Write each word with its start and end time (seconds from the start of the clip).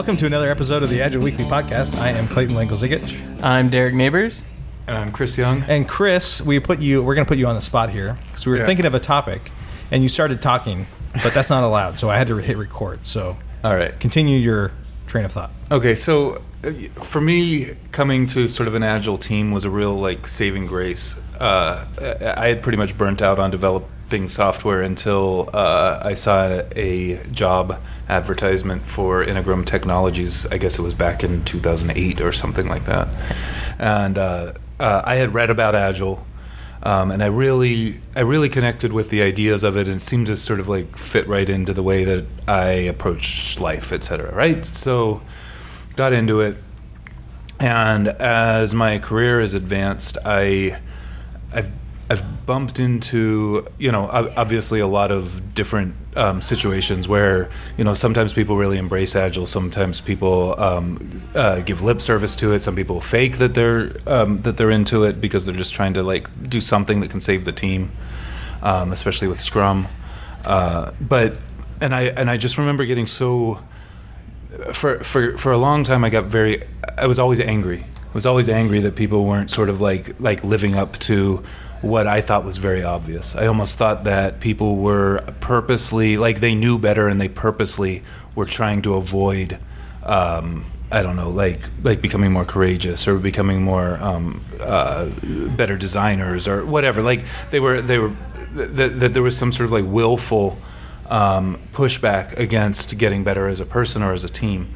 welcome 0.00 0.16
to 0.16 0.24
another 0.24 0.50
episode 0.50 0.82
of 0.82 0.88
the 0.88 1.02
Agile 1.02 1.20
Weekly 1.20 1.44
Podcast. 1.44 1.94
I 2.00 2.08
am 2.08 2.26
Clayton 2.26 2.54
Lengel-Zigich. 2.56 3.20
I'm 3.42 3.68
Derek 3.68 3.92
Neighbors. 3.94 4.42
And 4.86 4.96
I'm 4.96 5.12
Chris 5.12 5.36
Young. 5.36 5.60
And 5.68 5.86
Chris, 5.86 6.40
we 6.40 6.58
put 6.58 6.78
you. 6.80 7.02
We're 7.02 7.14
going 7.14 7.26
to 7.26 7.28
put 7.28 7.36
you 7.36 7.46
on 7.46 7.54
the 7.54 7.60
spot 7.60 7.90
here 7.90 8.16
because 8.28 8.46
we 8.46 8.52
were 8.52 8.58
Yeah. 8.60 8.64
thinking 8.66 8.86
of 8.86 8.94
a 8.94 8.98
topic, 8.98 9.50
and 9.90 10.02
you 10.02 10.08
started 10.08 10.40
talking, 10.40 10.86
but 11.22 11.34
that's 11.34 11.50
not 11.50 11.64
allowed. 11.64 11.98
So 11.98 12.08
I 12.08 12.16
had 12.16 12.28
to 12.28 12.36
hit 12.38 12.56
record. 12.56 13.04
So 13.04 13.36
All 13.62 13.76
right. 13.76 13.92
continue 14.00 14.38
your 14.38 14.72
train 15.06 15.26
of 15.26 15.32
thought. 15.32 15.50
Okay, 15.70 15.94
so 15.94 16.40
uh, 16.64 16.70
for 17.02 17.20
me, 17.20 17.76
coming 17.92 18.26
to 18.28 18.48
sort 18.48 18.68
of 18.68 18.74
an 18.74 18.82
agile 18.82 19.18
team 19.18 19.50
was 19.50 19.66
a 19.66 19.70
real 19.70 19.92
like 20.00 20.26
saving 20.26 20.64
grace. 20.64 21.20
Uh, 21.38 21.84
I 22.00 22.44
I 22.44 22.48
had 22.48 22.62
pretty 22.62 22.78
much 22.78 22.96
burnt 22.96 23.20
out 23.20 23.38
on 23.38 23.50
developing 24.10 24.28
software 24.28 24.82
until 24.82 25.48
uh, 25.52 26.00
I 26.02 26.14
saw 26.14 26.62
a 26.74 27.22
job 27.30 27.80
advertisement 28.08 28.82
for 28.82 29.24
Integrum 29.24 29.64
Technologies. 29.64 30.46
I 30.46 30.58
guess 30.58 30.78
it 30.78 30.82
was 30.82 30.94
back 30.94 31.22
in 31.22 31.44
2008 31.44 32.20
or 32.20 32.32
something 32.32 32.66
like 32.66 32.86
that, 32.86 33.08
and 33.78 34.18
uh, 34.18 34.52
uh, 34.80 35.02
I 35.04 35.16
had 35.16 35.32
read 35.32 35.50
about 35.50 35.74
agile. 35.74 36.26
Um, 36.82 37.10
and 37.10 37.22
I 37.22 37.26
really, 37.26 38.00
I 38.16 38.20
really 38.20 38.48
connected 38.48 38.90
with 38.90 39.10
the 39.10 39.20
ideas 39.20 39.64
of 39.64 39.76
it, 39.76 39.86
and 39.86 39.96
it 39.96 40.00
seemed 40.00 40.28
to 40.28 40.36
sort 40.36 40.60
of 40.60 40.68
like 40.68 40.96
fit 40.96 41.26
right 41.28 41.48
into 41.48 41.74
the 41.74 41.82
way 41.82 42.04
that 42.04 42.24
I 42.48 42.88
approach 42.88 43.60
life, 43.60 43.92
et 43.92 44.02
cetera. 44.02 44.34
Right, 44.34 44.64
so 44.64 45.20
got 45.94 46.14
into 46.14 46.40
it, 46.40 46.56
and 47.60 48.08
as 48.08 48.72
my 48.72 48.98
career 48.98 49.40
has 49.40 49.52
advanced, 49.52 50.16
I, 50.24 50.80
I've, 51.52 51.70
I've 52.10 52.44
bumped 52.44 52.80
into, 52.80 53.68
you 53.78 53.92
know, 53.92 54.10
obviously 54.10 54.80
a 54.80 54.86
lot 54.88 55.12
of 55.12 55.54
different 55.54 55.94
um, 56.16 56.42
situations 56.42 57.06
where, 57.06 57.48
you 57.78 57.84
know, 57.84 57.94
sometimes 57.94 58.32
people 58.32 58.56
really 58.56 58.78
embrace 58.78 59.14
agile, 59.14 59.46
sometimes 59.46 60.00
people 60.00 60.60
um, 60.60 61.08
uh, 61.36 61.60
give 61.60 61.84
lip 61.84 62.00
service 62.00 62.34
to 62.36 62.52
it, 62.52 62.64
some 62.64 62.74
people 62.74 63.00
fake 63.00 63.38
that 63.38 63.54
they're 63.54 63.92
um, 64.08 64.42
that 64.42 64.56
they're 64.56 64.72
into 64.72 65.04
it 65.04 65.20
because 65.20 65.46
they're 65.46 65.54
just 65.54 65.72
trying 65.72 65.94
to 65.94 66.02
like 66.02 66.26
do 66.50 66.60
something 66.60 66.98
that 66.98 67.10
can 67.10 67.20
save 67.20 67.44
the 67.44 67.52
team, 67.52 67.92
um, 68.60 68.90
especially 68.90 69.28
with 69.28 69.38
Scrum. 69.38 69.86
Uh, 70.44 70.90
but 71.00 71.38
and 71.80 71.94
I 71.94 72.06
and 72.06 72.28
I 72.28 72.38
just 72.38 72.58
remember 72.58 72.84
getting 72.86 73.06
so 73.06 73.62
for 74.72 74.98
for 75.04 75.38
for 75.38 75.52
a 75.52 75.58
long 75.58 75.84
time 75.84 76.04
I 76.04 76.10
got 76.10 76.24
very 76.24 76.64
I 76.98 77.06
was 77.06 77.20
always 77.20 77.38
angry. 77.38 77.84
I 77.84 78.14
was 78.14 78.26
always 78.26 78.48
angry 78.48 78.80
that 78.80 78.96
people 78.96 79.26
weren't 79.26 79.52
sort 79.52 79.68
of 79.68 79.80
like 79.80 80.20
like 80.20 80.42
living 80.42 80.74
up 80.74 80.98
to 81.10 81.44
what 81.82 82.06
I 82.06 82.20
thought 82.20 82.44
was 82.44 82.58
very 82.58 82.82
obvious. 82.82 83.34
I 83.34 83.46
almost 83.46 83.78
thought 83.78 84.04
that 84.04 84.40
people 84.40 84.76
were 84.76 85.22
purposely 85.40 86.16
like 86.16 86.40
they 86.40 86.54
knew 86.54 86.78
better 86.78 87.08
and 87.08 87.20
they 87.20 87.28
purposely 87.28 88.02
were 88.34 88.44
trying 88.44 88.82
to 88.82 88.94
avoid 88.94 89.58
um, 90.02 90.66
I 90.92 91.02
don't 91.02 91.14
know, 91.14 91.30
like 91.30 91.60
like 91.82 92.00
becoming 92.00 92.32
more 92.32 92.44
courageous 92.44 93.06
or 93.06 93.18
becoming 93.18 93.62
more 93.62 93.96
um, 94.02 94.44
uh, 94.60 95.08
better 95.56 95.76
designers 95.76 96.48
or 96.48 96.64
whatever. 96.66 97.00
Like 97.00 97.24
they 97.50 97.60
were 97.60 97.80
they 97.80 97.98
were 97.98 98.16
that, 98.54 98.98
that 98.98 99.12
there 99.12 99.22
was 99.22 99.36
some 99.36 99.52
sort 99.52 99.66
of 99.66 99.72
like 99.72 99.84
willful 99.86 100.58
um, 101.08 101.58
pushback 101.72 102.36
against 102.38 102.98
getting 102.98 103.22
better 103.22 103.46
as 103.46 103.60
a 103.60 103.66
person 103.66 104.02
or 104.02 104.12
as 104.12 104.24
a 104.24 104.28
team. 104.28 104.68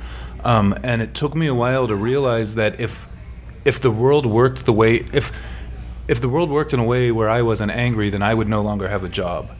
Um, 0.45 0.79
and 0.85 1.03
it 1.03 1.15
took 1.15 1.35
me 1.35 1.49
a 1.49 1.55
while 1.55 1.89
to 1.89 1.97
realize 1.97 2.55
that 2.55 2.79
if 2.79 3.09
if 3.65 3.81
the 3.81 3.91
world 3.91 4.25
worked 4.25 4.67
the 4.67 4.73
way 4.73 5.07
if 5.13 5.33
if 6.07 6.21
the 6.21 6.29
world 6.29 6.51
worked 6.51 6.75
in 6.75 6.81
a 6.81 6.85
way 6.85 7.11
where 7.11 7.29
I 7.29 7.43
wasn't 7.43 7.73
angry, 7.73 8.11
then 8.11 8.23
I 8.23 8.35
would 8.35 8.49
no 8.49 8.63
longer 8.63 8.89
have 8.89 9.05
a 9.05 9.09
job. 9.09 9.51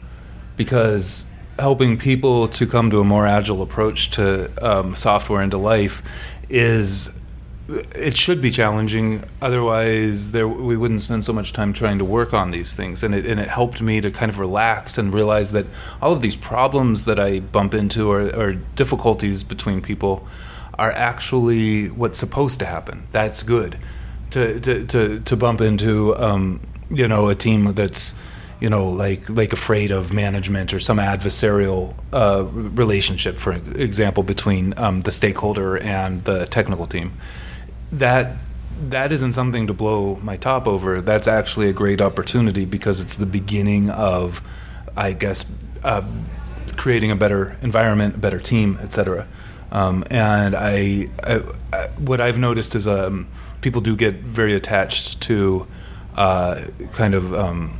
Because 0.57 1.29
helping 1.57 1.97
people 1.97 2.47
to 2.49 2.67
come 2.67 2.89
to 2.91 2.99
a 2.99 3.03
more 3.03 3.25
agile 3.25 3.61
approach 3.61 4.09
to 4.11 4.51
um, 4.61 4.95
software 4.95 5.41
and 5.41 5.51
to 5.51 5.57
life 5.57 6.03
is 6.49 7.17
it 7.67 8.15
should 8.15 8.41
be 8.41 8.51
challenging. 8.51 9.23
Otherwise 9.41 10.31
there 10.31 10.47
we 10.47 10.77
wouldn't 10.77 11.01
spend 11.01 11.25
so 11.25 11.33
much 11.33 11.51
time 11.51 11.73
trying 11.73 11.97
to 11.97 12.05
work 12.05 12.33
on 12.33 12.51
these 12.51 12.75
things. 12.75 13.03
And 13.03 13.15
it 13.15 13.25
and 13.25 13.39
it 13.39 13.47
helped 13.47 13.81
me 13.81 14.01
to 14.01 14.11
kind 14.11 14.29
of 14.29 14.37
relax 14.37 14.97
and 14.97 15.13
realize 15.13 15.51
that 15.53 15.65
all 16.01 16.13
of 16.13 16.21
these 16.21 16.35
problems 16.35 17.05
that 17.05 17.19
I 17.19 17.39
bump 17.39 17.73
into 17.73 18.11
or, 18.11 18.33
or 18.35 18.53
difficulties 18.53 19.43
between 19.43 19.81
people 19.81 20.27
are 20.77 20.91
actually 20.91 21.87
what's 21.89 22.19
supposed 22.19 22.59
to 22.59 22.65
happen. 22.65 23.07
That's 23.11 23.41
good 23.41 23.79
to 24.35 24.59
to 24.59 24.85
to, 24.85 25.19
to 25.21 25.35
bump 25.35 25.61
into 25.61 26.15
um, 26.17 26.59
you 26.89 27.07
know 27.07 27.29
a 27.29 27.35
team 27.35 27.73
that's 27.73 28.13
you 28.59 28.69
know 28.69 28.87
like 28.87 29.29
like 29.29 29.53
afraid 29.53 29.91
of 29.91 30.13
management 30.13 30.73
or 30.73 30.79
some 30.79 30.97
adversarial 30.97 31.93
uh, 32.13 32.43
relationship 32.83 33.37
for 33.37 33.53
example 33.53 34.23
between 34.23 34.73
um, 34.77 35.01
the 35.01 35.11
stakeholder 35.11 35.77
and 35.77 36.23
the 36.25 36.45
technical 36.45 36.85
team. 36.85 37.13
That 37.91 38.37
that 38.89 39.11
isn't 39.11 39.33
something 39.33 39.67
to 39.67 39.73
blow 39.73 40.19
my 40.21 40.35
top 40.35 40.67
over. 40.67 40.99
That's 40.99 41.27
actually 41.27 41.69
a 41.69 41.73
great 41.73 42.01
opportunity 42.01 42.65
because 42.65 42.99
it's 42.99 43.15
the 43.15 43.25
beginning 43.25 43.89
of 43.89 44.41
i 44.97 45.11
guess 45.13 45.45
uh, 45.83 46.01
creating 46.77 47.11
a 47.11 47.15
better 47.15 47.57
environment 47.61 48.15
a 48.15 48.17
better 48.17 48.39
team 48.39 48.77
etc 48.81 49.27
um, 49.71 50.03
and 50.09 50.55
I, 50.55 51.09
I, 51.23 51.43
I 51.73 51.87
what 51.97 52.21
i've 52.21 52.37
noticed 52.37 52.75
is 52.75 52.87
um, 52.87 53.27
people 53.65 53.81
do 53.81 53.95
get 53.95 54.13
very 54.13 54.53
attached 54.53 55.19
to 55.21 55.65
uh, 56.15 56.65
kind 56.93 57.15
of 57.15 57.33
um, 57.33 57.79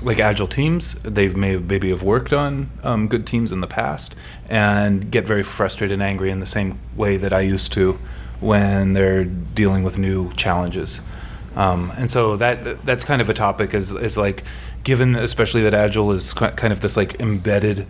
like 0.00 0.20
agile 0.20 0.46
teams. 0.46 0.94
They've 1.02 1.34
maybe 1.36 1.90
have 1.90 2.04
worked 2.04 2.32
on 2.32 2.70
um, 2.84 3.08
good 3.08 3.26
teams 3.26 3.50
in 3.50 3.60
the 3.60 3.66
past 3.66 4.14
and 4.48 5.10
get 5.10 5.24
very 5.24 5.42
frustrated 5.42 5.94
and 5.94 6.02
angry 6.04 6.30
in 6.30 6.38
the 6.38 6.46
same 6.46 6.78
way 6.94 7.16
that 7.16 7.32
I 7.32 7.40
used 7.40 7.72
to 7.72 7.98
when 8.38 8.92
they're 8.92 9.24
dealing 9.24 9.82
with 9.82 9.98
new 9.98 10.30
challenges. 10.34 11.00
Um, 11.56 11.92
and 11.96 12.08
so 12.08 12.36
that 12.36 12.82
that's 12.84 13.04
kind 13.04 13.20
of 13.20 13.28
a 13.28 13.34
topic 13.34 13.74
is 13.74 13.92
is 13.92 14.16
like 14.16 14.44
given 14.84 15.16
especially 15.16 15.62
that 15.62 15.74
agile 15.74 16.12
is 16.12 16.32
ki- 16.32 16.54
kind 16.54 16.72
of 16.72 16.80
this 16.80 16.96
like 16.96 17.18
embedded 17.20 17.88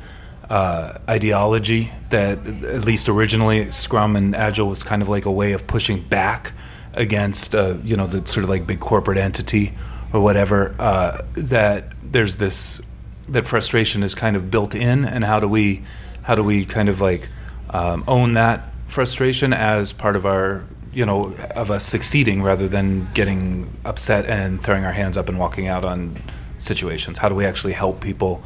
uh, 0.49 0.99
ideology 1.09 1.93
that 2.09 2.39
at 2.47 2.85
least 2.87 3.07
originally 3.07 3.71
Scrum 3.71 4.17
and 4.17 4.35
Agile 4.35 4.69
was 4.69 4.83
kind 4.83 5.03
of 5.03 5.09
like 5.11 5.27
a 5.27 5.33
way 5.33 5.53
of 5.53 5.67
pushing 5.67 6.01
back 6.01 6.53
against 6.97 7.55
uh, 7.55 7.75
you 7.83 7.97
know 7.97 8.07
the 8.07 8.27
sort 8.27 8.45
of 8.45 8.51
like 8.51 8.67
big 8.67 8.81
corporate 8.81 9.19
entity 9.19 9.73
or 10.13 10.21
whatever 10.21 10.75
uh, 10.79 11.23
that 11.35 11.93
there's 12.03 12.37
this 12.37 12.81
that 13.29 13.47
frustration 13.47 14.03
is 14.03 14.15
kind 14.15 14.37
of 14.37 14.51
built 14.51 14.75
in 14.75 15.05
and 15.05 15.25
how 15.25 15.39
do 15.39 15.49
we 15.49 15.83
how 16.23 16.35
do 16.35 16.43
we 16.43 16.65
kind 16.65 16.89
of 16.89 17.01
like 17.01 17.29
um, 17.71 18.05
own 18.07 18.35
that 18.35 18.63
frustration 18.87 19.53
as 19.53 19.93
part 19.93 20.17
of 20.17 20.25
our 20.25 20.65
you 20.93 21.05
know 21.05 21.35
of 21.55 21.71
us 21.71 21.85
succeeding 21.85 22.43
rather 22.43 22.69
than 22.69 23.09
getting 23.15 23.69
upset 23.85 24.27
and 24.27 24.63
throwing 24.63 24.85
our 24.85 24.93
hands 24.93 25.17
up 25.17 25.29
and 25.29 25.39
walking 25.39 25.67
out 25.67 25.85
on 25.85 26.17
situations? 26.59 27.19
How 27.19 27.29
do 27.29 27.35
we 27.35 27.45
actually 27.45 27.73
help 27.73 28.01
people 28.01 28.43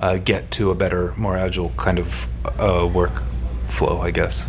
uh, 0.00 0.16
get 0.16 0.50
to 0.52 0.70
a 0.70 0.74
better 0.74 1.14
more 1.16 1.36
agile 1.36 1.70
kind 1.76 1.98
of 1.98 2.26
uh, 2.58 2.86
work 2.86 3.22
flow 3.68 4.00
i 4.00 4.10
guess 4.10 4.48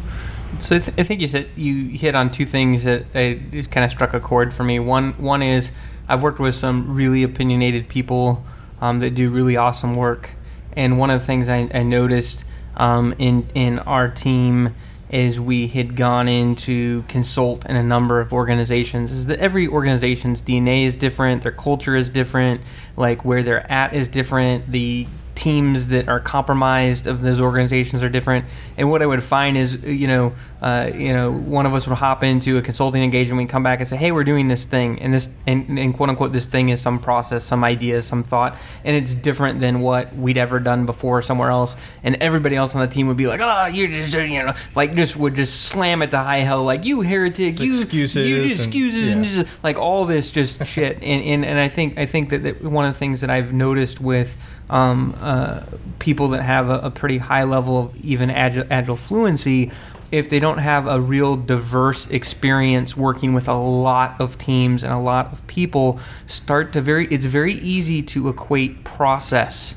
So 0.59 0.75
I, 0.75 0.79
th- 0.79 0.99
I 0.99 1.03
think 1.03 1.21
you 1.21 1.27
said 1.27 1.49
you 1.55 1.87
hit 1.97 2.15
on 2.15 2.31
two 2.31 2.45
things 2.45 2.83
that 2.83 3.05
uh, 3.15 3.33
just 3.51 3.71
kind 3.71 3.83
of 3.83 3.91
struck 3.91 4.13
a 4.13 4.19
chord 4.19 4.53
for 4.53 4.63
me. 4.63 4.79
One 4.79 5.13
one 5.13 5.41
is 5.41 5.71
I've 6.07 6.21
worked 6.23 6.39
with 6.39 6.55
some 6.55 6.93
really 6.93 7.23
opinionated 7.23 7.87
people 7.87 8.43
um, 8.79 8.99
that 8.99 9.11
do 9.11 9.29
really 9.29 9.57
awesome 9.57 9.95
work, 9.95 10.31
and 10.73 10.99
one 10.99 11.09
of 11.09 11.19
the 11.19 11.25
things 11.25 11.47
I, 11.47 11.69
I 11.73 11.83
noticed 11.83 12.45
um, 12.75 13.15
in 13.17 13.47
in 13.55 13.79
our 13.79 14.09
team 14.09 14.75
is 15.09 15.39
we 15.39 15.67
had 15.67 15.95
gone 15.95 16.27
in 16.29 16.55
to 16.55 17.03
consult 17.09 17.65
in 17.65 17.75
a 17.75 17.83
number 17.83 18.21
of 18.21 18.31
organizations 18.31 19.11
is 19.11 19.25
that 19.25 19.39
every 19.39 19.67
organization's 19.67 20.41
DNA 20.41 20.85
is 20.85 20.95
different, 20.95 21.41
their 21.43 21.51
culture 21.51 21.97
is 21.97 22.09
different, 22.09 22.61
like 22.95 23.25
where 23.25 23.43
they're 23.43 23.69
at 23.69 23.93
is 23.93 24.07
different, 24.07 24.71
the 24.71 25.05
teams 25.41 25.87
that 25.87 26.07
are 26.07 26.19
compromised 26.19 27.07
of 27.07 27.21
those 27.21 27.39
organizations 27.39 28.03
are 28.03 28.09
different. 28.09 28.45
And 28.77 28.91
what 28.91 29.01
I 29.01 29.07
would 29.07 29.23
find 29.23 29.57
is, 29.57 29.73
you 29.83 30.07
know, 30.07 30.33
uh, 30.61 30.91
you 30.93 31.11
know, 31.11 31.31
one 31.31 31.65
of 31.65 31.73
us 31.73 31.87
would 31.87 31.97
hop 31.97 32.21
into 32.21 32.59
a 32.59 32.61
consulting 32.61 33.01
engagement, 33.01 33.39
we 33.39 33.47
come 33.47 33.63
back 33.63 33.79
and 33.79 33.87
say, 33.87 33.97
"Hey, 33.97 34.11
we're 34.11 34.23
doing 34.23 34.49
this 34.49 34.65
thing," 34.65 35.01
and 35.01 35.11
this, 35.11 35.29
and, 35.47 35.79
and 35.79 35.95
quote 35.95 36.09
unquote, 36.09 36.31
this 36.31 36.45
thing 36.45 36.69
is 36.69 36.79
some 36.79 36.99
process, 36.99 37.43
some 37.43 37.63
idea, 37.63 38.03
some 38.03 38.21
thought, 38.21 38.55
and 38.85 38.95
it's 38.95 39.15
different 39.15 39.61
than 39.61 39.81
what 39.81 40.15
we'd 40.15 40.37
ever 40.37 40.59
done 40.59 40.85
before 40.85 41.23
somewhere 41.23 41.49
else. 41.49 41.75
And 42.03 42.17
everybody 42.17 42.55
else 42.55 42.75
on 42.75 42.81
the 42.81 42.93
team 42.93 43.07
would 43.07 43.17
be 43.17 43.25
like, 43.25 43.41
"Ah, 43.41 43.65
you're 43.65 43.87
just, 43.87 44.13
you 44.13 44.43
know, 44.43 44.53
like 44.75 44.93
just 44.93 45.15
would 45.17 45.33
just 45.33 45.63
slam 45.63 46.03
it 46.03 46.11
to 46.11 46.19
high 46.19 46.41
hell, 46.41 46.63
like 46.63 46.85
you 46.85 47.01
heretic, 47.01 47.59
you 47.59 47.71
excuses 47.71 48.29
you 48.29 48.43
and- 48.43 48.51
excuses, 48.51 49.09
and 49.09 49.25
yeah. 49.25 49.41
just 49.41 49.63
like 49.63 49.79
all 49.79 50.05
this 50.05 50.29
just 50.29 50.63
shit." 50.67 50.97
And, 50.97 51.23
and 51.23 51.43
and 51.43 51.57
I 51.57 51.67
think 51.67 51.97
I 51.97 52.05
think 52.05 52.29
that, 52.29 52.43
that 52.43 52.61
one 52.61 52.85
of 52.85 52.93
the 52.93 52.99
things 52.99 53.21
that 53.21 53.31
I've 53.31 53.51
noticed 53.51 53.99
with 53.99 54.37
um, 54.71 55.15
uh, 55.19 55.63
people 55.99 56.29
that 56.29 56.41
have 56.41 56.69
a, 56.69 56.79
a 56.79 56.89
pretty 56.91 57.19
high 57.19 57.43
level 57.43 57.77
of 57.77 57.95
even 58.03 58.31
agile, 58.31 58.65
agile 58.71 58.95
fluency, 58.95 59.71
if 60.11 60.29
they 60.29 60.39
don't 60.39 60.57
have 60.57 60.87
a 60.87 60.99
real 60.99 61.37
diverse 61.37 62.09
experience 62.09 62.97
working 62.97 63.33
with 63.33 63.47
a 63.47 63.53
lot 63.53 64.19
of 64.19 64.37
teams 64.37 64.83
and 64.83 64.91
a 64.91 64.99
lot 64.99 65.31
of 65.31 65.45
people, 65.47 65.99
start 66.25 66.73
to 66.73 66.81
very 66.81 67.05
it's 67.07 67.25
very 67.25 67.53
easy 67.53 68.01
to 68.01 68.27
equate 68.27 68.83
process 68.83 69.75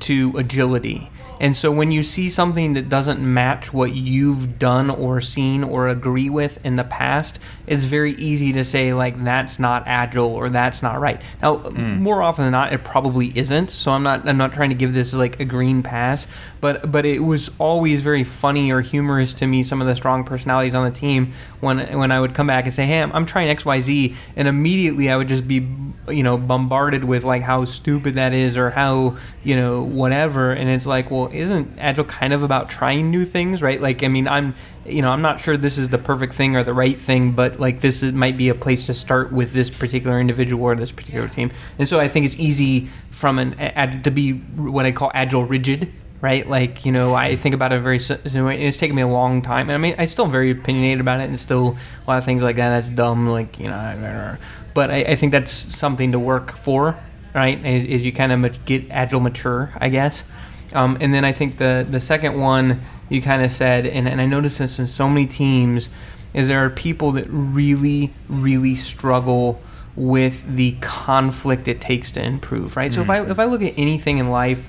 to 0.00 0.32
agility. 0.36 1.10
And 1.40 1.56
so 1.56 1.70
when 1.70 1.90
you 1.90 2.02
see 2.02 2.28
something 2.28 2.72
that 2.74 2.88
doesn't 2.88 3.20
match 3.20 3.72
what 3.72 3.94
you've 3.94 4.58
done 4.58 4.90
or 4.90 5.20
seen 5.20 5.62
or 5.62 5.88
agree 5.88 6.28
with 6.30 6.58
in 6.64 6.76
the 6.76 6.84
past, 6.84 7.38
it's 7.66 7.84
very 7.84 8.14
easy 8.14 8.52
to 8.54 8.64
say 8.64 8.92
like 8.92 9.22
that's 9.24 9.58
not 9.58 9.84
agile 9.86 10.26
or 10.34 10.48
that's 10.50 10.82
not 10.82 11.00
right. 11.00 11.20
Now, 11.42 11.56
Hmm. 11.58 12.02
more 12.02 12.22
often 12.22 12.44
than 12.44 12.52
not, 12.52 12.72
it 12.72 12.82
probably 12.84 13.36
isn't. 13.38 13.70
So 13.70 13.92
I'm 13.92 14.02
not 14.02 14.28
I'm 14.28 14.36
not 14.38 14.52
trying 14.52 14.70
to 14.70 14.74
give 14.74 14.94
this 14.94 15.14
like 15.14 15.38
a 15.40 15.44
green 15.44 15.82
pass, 15.82 16.26
but 16.60 16.90
but 16.90 17.06
it 17.06 17.20
was 17.20 17.50
always 17.58 18.02
very 18.02 18.24
funny 18.24 18.72
or 18.72 18.80
humorous 18.80 19.34
to 19.34 19.46
me 19.46 19.62
some 19.62 19.80
of 19.80 19.86
the 19.86 19.96
strong 19.96 20.24
personalities 20.24 20.74
on 20.74 20.84
the 20.84 20.96
team 20.96 21.32
when 21.60 21.78
when 21.98 22.12
I 22.12 22.20
would 22.20 22.34
come 22.34 22.46
back 22.46 22.64
and 22.64 22.74
say, 22.74 22.86
"Hey, 22.86 23.02
I'm, 23.02 23.12
I'm 23.12 23.26
trying 23.26 23.48
X 23.48 23.64
Y 23.64 23.80
Z," 23.80 24.14
and 24.36 24.48
immediately 24.48 25.10
I 25.10 25.16
would 25.16 25.28
just 25.28 25.46
be 25.46 25.66
you 26.08 26.22
know 26.22 26.36
bombarded 26.36 27.04
with 27.04 27.24
like 27.24 27.42
how 27.42 27.64
stupid 27.64 28.14
that 28.14 28.32
is 28.32 28.56
or 28.56 28.70
how 28.70 29.16
you 29.44 29.56
know 29.56 29.82
whatever, 29.82 30.52
and 30.52 30.68
it's 30.68 30.86
like, 30.86 31.10
well, 31.10 31.30
isn't 31.32 31.78
agile 31.78 32.04
kind 32.04 32.32
of 32.32 32.42
about 32.42 32.68
trying 32.68 33.10
new 33.10 33.24
things, 33.24 33.62
right? 33.62 33.80
Like, 33.80 34.02
I 34.02 34.08
mean, 34.08 34.28
I'm 34.28 34.54
you 34.86 35.02
know 35.02 35.10
I'm 35.10 35.22
not 35.22 35.40
sure 35.40 35.56
this 35.56 35.78
is 35.78 35.88
the 35.88 35.98
perfect 35.98 36.34
thing 36.34 36.56
or 36.56 36.64
the 36.64 36.74
right 36.74 36.98
thing, 36.98 37.32
but 37.32 37.60
like 37.60 37.80
this 37.80 38.02
is, 38.02 38.12
might 38.12 38.36
be 38.36 38.48
a 38.48 38.54
place 38.54 38.86
to 38.86 38.94
start 38.94 39.32
with 39.32 39.52
this 39.52 39.70
particular 39.70 40.20
individual 40.20 40.64
or 40.64 40.74
this 40.74 40.92
particular 40.92 41.28
team, 41.28 41.50
and 41.78 41.88
so 41.88 42.00
I 42.00 42.08
think 42.08 42.26
it's 42.26 42.36
easy 42.36 42.88
from 43.10 43.38
an 43.38 43.54
ag- 43.58 44.04
to 44.04 44.10
be 44.10 44.32
what 44.32 44.86
I 44.86 44.92
call 44.92 45.10
agile 45.14 45.44
rigid 45.44 45.92
right? 46.20 46.48
Like, 46.48 46.84
you 46.84 46.92
know, 46.92 47.14
I 47.14 47.36
think 47.36 47.54
about 47.54 47.72
it 47.72 47.80
very. 47.80 47.98
It's 47.98 48.76
taken 48.76 48.96
me 48.96 49.02
a 49.02 49.08
long 49.08 49.42
time. 49.42 49.70
I 49.70 49.78
mean, 49.78 49.94
I 49.98 50.06
still 50.06 50.24
am 50.24 50.32
very 50.32 50.50
opinionated 50.50 51.00
about 51.00 51.20
it 51.20 51.28
and 51.28 51.38
still 51.38 51.76
a 52.06 52.10
lot 52.10 52.18
of 52.18 52.24
things 52.24 52.42
like 52.42 52.56
that, 52.56 52.70
that's 52.70 52.88
dumb, 52.88 53.28
like, 53.28 53.58
you 53.58 53.68
know, 53.68 54.36
but 54.74 54.90
I, 54.90 54.96
I 55.02 55.16
think 55.16 55.32
that's 55.32 55.52
something 55.52 56.12
to 56.12 56.18
work 56.18 56.56
for, 56.56 56.98
right? 57.34 57.64
Is, 57.64 57.84
is 57.84 58.04
you 58.04 58.12
kind 58.12 58.32
of 58.32 58.64
get 58.64 58.90
agile 58.90 59.20
mature, 59.20 59.72
I 59.76 59.88
guess. 59.88 60.24
Um, 60.72 60.98
and 61.00 61.14
then 61.14 61.24
I 61.24 61.32
think 61.32 61.58
the, 61.58 61.86
the 61.88 62.00
second 62.00 62.38
one 62.38 62.82
you 63.08 63.22
kind 63.22 63.42
of 63.42 63.50
said, 63.50 63.86
and, 63.86 64.06
and 64.06 64.20
I 64.20 64.26
noticed 64.26 64.58
this 64.58 64.78
in 64.78 64.86
so 64.86 65.08
many 65.08 65.26
teams, 65.26 65.88
is 66.34 66.48
there 66.48 66.64
are 66.64 66.70
people 66.70 67.12
that 67.12 67.26
really, 67.28 68.12
really 68.28 68.74
struggle 68.74 69.62
with 69.96 70.44
the 70.46 70.76
conflict 70.80 71.66
it 71.66 71.80
takes 71.80 72.10
to 72.12 72.22
improve, 72.22 72.76
right? 72.76 72.92
So 72.92 73.00
if 73.00 73.10
I 73.10 73.28
if 73.28 73.38
I 73.40 73.46
look 73.46 73.62
at 73.62 73.74
anything 73.76 74.18
in 74.18 74.30
life 74.30 74.68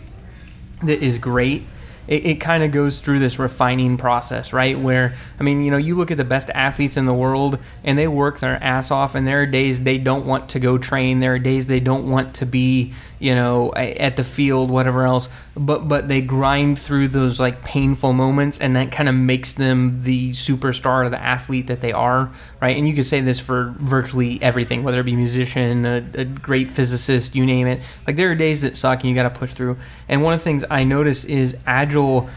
that 0.82 1.02
is 1.04 1.18
great 1.18 1.66
it, 2.10 2.26
it 2.26 2.36
kind 2.36 2.64
of 2.64 2.72
goes 2.72 3.00
through 3.00 3.20
this 3.20 3.38
refining 3.40 3.96
process 3.96 4.52
right? 4.52 4.78
Where 4.78 5.14
i 5.40 5.44
mean 5.44 5.64
you 5.64 5.72
know 5.72 5.78
you 5.78 5.96
look 5.96 6.12
at 6.12 6.18
the 6.18 6.24
best 6.24 6.50
athletes 6.52 6.98
in 6.98 7.06
the 7.06 7.14
world 7.14 7.60
and 7.84 7.98
they 7.98 8.08
work 8.08 8.40
their 8.40 8.62
ass 8.62 8.92
off 8.92 9.16
and 9.16 9.26
there 9.26 9.42
are 9.42 9.46
days 9.46 9.82
they 9.82 9.98
don't 9.98 10.26
want 10.26 10.50
to 10.50 10.60
go 10.60 10.78
train 10.78 11.20
there 11.20 11.36
are 11.36 11.40
days 11.40 11.68
they 11.68 11.80
don't 11.80 12.10
want 12.10 12.34
to 12.36 12.46
be 12.46 12.94
you 13.20 13.36
know 13.36 13.74
at 13.76 14.18
the 14.18 14.24
field 14.24 14.70
whatever 14.70 15.06
else 15.06 15.30
but 15.60 15.88
but 15.90 16.08
they 16.08 16.22
grind 16.22 16.80
through 16.80 17.10
those 17.10 17.40
like 17.40 17.64
painful 17.64 18.14
moments 18.14 18.58
and 18.60 18.76
that 18.76 18.92
kind 18.92 19.10
of 19.10 19.16
makes 19.16 19.54
them 19.54 20.04
the 20.04 20.32
superstar 20.32 21.06
or 21.06 21.10
the 21.10 21.22
athlete 21.22 21.68
that 21.68 21.82
they 21.82 21.92
are 21.92 22.32
right? 22.62 22.78
And 22.78 22.88
you 22.88 22.96
could 22.96 23.06
say 23.06 23.20
this 23.20 23.40
for 23.40 23.76
virtually 23.78 24.42
everything 24.42 24.84
whether 24.84 25.00
it 25.02 25.04
be 25.04 25.16
musician 25.16 25.86
a, 25.86 25.98
a 26.14 26.26
great 26.26 26.72
physicist 26.72 27.36
you 27.36 27.46
name 27.46 27.68
it. 27.68 27.82
Like 28.08 28.16
there 28.16 28.32
are 28.32 28.36
days 28.36 28.62
that 28.62 28.78
suck 28.78 29.02
and 29.02 29.10
you 29.10 29.16
got 29.16 29.32
to 29.32 29.38
push 29.38 29.52
through. 29.52 29.78
And 30.08 30.24
one 30.24 30.34
of 30.34 30.40
the 30.40 30.44
things 30.46 30.64
i 30.72 30.84
notice 30.84 31.26
is 31.26 31.58
agile 31.68 32.30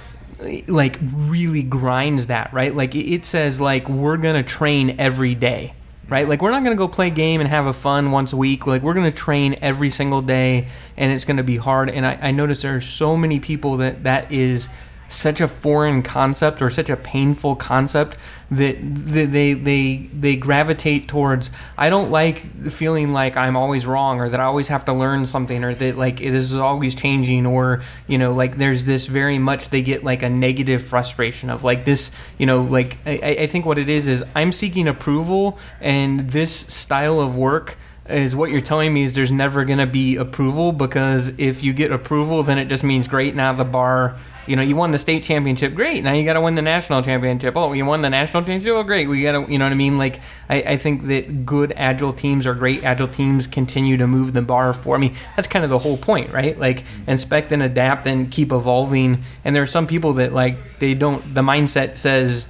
like 0.67 0.99
really 1.01 1.63
grinds 1.63 2.27
that 2.27 2.53
right? 2.53 2.75
Like 2.75 2.97
it 2.97 3.25
says 3.25 3.61
like 3.61 3.89
we're 3.89 4.17
gonna 4.17 4.43
train 4.43 4.97
every 4.99 5.37
day 5.37 5.75
right? 6.09 6.29
Like 6.29 6.43
we're 6.43 6.51
not 6.51 6.63
gonna 6.63 6.77
go 6.77 6.89
play 6.89 7.09
a 7.09 7.11
game 7.11 7.41
and 7.41 7.49
have 7.49 7.67
a 7.67 7.73
fun 7.73 8.11
once 8.11 8.33
a 8.33 8.37
week. 8.37 8.67
Like 8.67 8.83
we're 8.83 8.95
gonna 8.95 9.13
train 9.13 9.57
every 9.63 9.91
single 9.91 10.23
day 10.23 10.69
and 10.97 11.13
it's 11.13 11.25
gonna 11.25 11.43
be 11.43 11.57
hard. 11.57 11.89
And 11.89 12.07
i, 12.07 12.19
I 12.21 12.31
notice 12.31 12.63
there 12.63 12.77
are 12.77 12.81
so 12.81 13.17
many 13.17 13.41
people 13.41 13.79
that 13.79 14.05
that 14.05 14.31
is 14.31 14.69
such 15.13 15.41
a 15.41 15.49
foreign 15.49 16.03
concept 16.03 16.63
or 16.63 16.71
such 16.71 16.89
a 16.89 16.97
painful 16.97 17.57
concept 17.57 18.17
that 18.51 18.77
they 18.81 19.55
they 19.55 19.95
they 20.13 20.37
gravitate 20.37 21.09
towards 21.09 21.51
I 21.77 21.91
don't 21.91 22.11
like 22.11 22.71
feeling 22.71 23.13
like 23.13 23.37
I'm 23.37 23.57
always 23.57 23.87
wrong 23.87 24.21
or 24.21 24.29
that 24.29 24.41
I 24.41 24.45
always 24.45 24.69
have 24.69 24.85
to 24.87 24.93
learn 24.93 25.27
something 25.27 25.65
or 25.65 25.75
that 25.75 25.97
like 25.97 26.19
this 26.19 26.51
is 26.51 26.57
always 26.57 26.95
changing 26.95 27.47
or 27.47 27.83
you 28.07 28.19
know 28.19 28.33
like 28.33 28.57
there's 28.57 28.85
this 28.85 29.07
very 29.07 29.39
much 29.39 29.71
they 29.71 29.83
get 29.83 30.05
like 30.05 30.23
a 30.23 30.31
negative 30.31 30.83
frustration 30.83 31.51
of 31.51 31.65
like 31.65 31.85
this 31.85 32.11
you 32.39 32.47
know 32.47 32.63
like 32.63 32.99
I, 33.07 33.37
I 33.41 33.47
think 33.47 33.65
what 33.65 33.79
it 33.79 33.89
is 33.89 34.07
is 34.07 34.25
I'm 34.35 34.53
seeking 34.53 34.89
approval 34.89 35.59
and 35.81 36.31
this 36.31 36.53
style 36.53 37.21
of 37.21 37.37
work 37.37 37.77
is 38.09 38.35
what 38.35 38.51
you're 38.51 38.61
telling 38.61 38.93
me 38.93 39.05
is 39.05 39.15
there's 39.15 39.31
never 39.31 39.65
going 39.65 39.79
to 39.79 39.87
be 39.87 40.17
approval 40.17 40.73
because 40.73 41.29
if 41.39 41.63
you 41.63 41.73
get 41.73 41.93
approval 41.93 42.43
then 42.43 42.59
it 42.59 42.65
just 42.65 42.83
means 42.83 43.07
great 43.07 43.35
now 43.35 43.53
the 43.53 43.65
bar 43.65 44.19
you 44.45 44.57
know 44.57 44.63
you 44.63 44.75
won 44.75 44.91
the 44.91 44.99
state 44.99 45.23
championship 45.23 45.73
great 45.73 46.03
now 46.03 46.13
you 46.13 46.25
got 46.25 46.33
to 46.33 46.41
win 46.41 46.57
the 46.57 46.63
national 46.63 47.01
championship. 47.03 47.57
Oh 47.57 47.73
you 47.73 47.87
won 47.87 48.03
the 48.03 48.11
national 48.11 48.43
championship? 48.43 48.73
Oh 48.73 48.83
great 48.83 49.09
we 49.09 49.23
got 49.23 49.33
to 49.33 49.53
you 49.53 49.57
know 49.57 49.67
what 49.67 49.73
i 49.73 49.77
mean? 49.77 49.99
Like 49.99 50.21
I, 50.49 50.57
I 50.63 50.77
think 50.77 51.07
that 51.07 51.47
good 51.47 51.73
agile 51.77 52.13
teams 52.13 52.45
or 52.45 52.55
great. 52.55 52.83
Agile 52.83 53.07
teams 53.07 53.47
continue 53.47 53.97
to 53.97 54.09
move 54.09 54.33
the 54.33 54.43
bar 54.43 54.73
for 54.73 54.99
me 54.99 55.15
that's 55.37 55.47
kind 55.47 55.65
of 55.65 55.71
the 55.71 55.79
whole 55.79 55.97
point 55.97 56.33
right? 56.33 56.59
Like 56.59 56.85
inspect 57.07 57.53
and 57.53 57.63
adapt 57.63 58.07
and 58.09 58.33
keep 58.33 58.51
evolving. 58.51 59.23
And 59.45 59.55
there 59.55 59.63
are 59.63 59.67
some 59.69 59.87
people 59.87 60.15
that 60.15 60.33
like 60.33 60.81
they 60.81 60.95
don't 60.95 61.35
the 61.35 61.43
mindset 61.43 61.97
says 61.97 62.49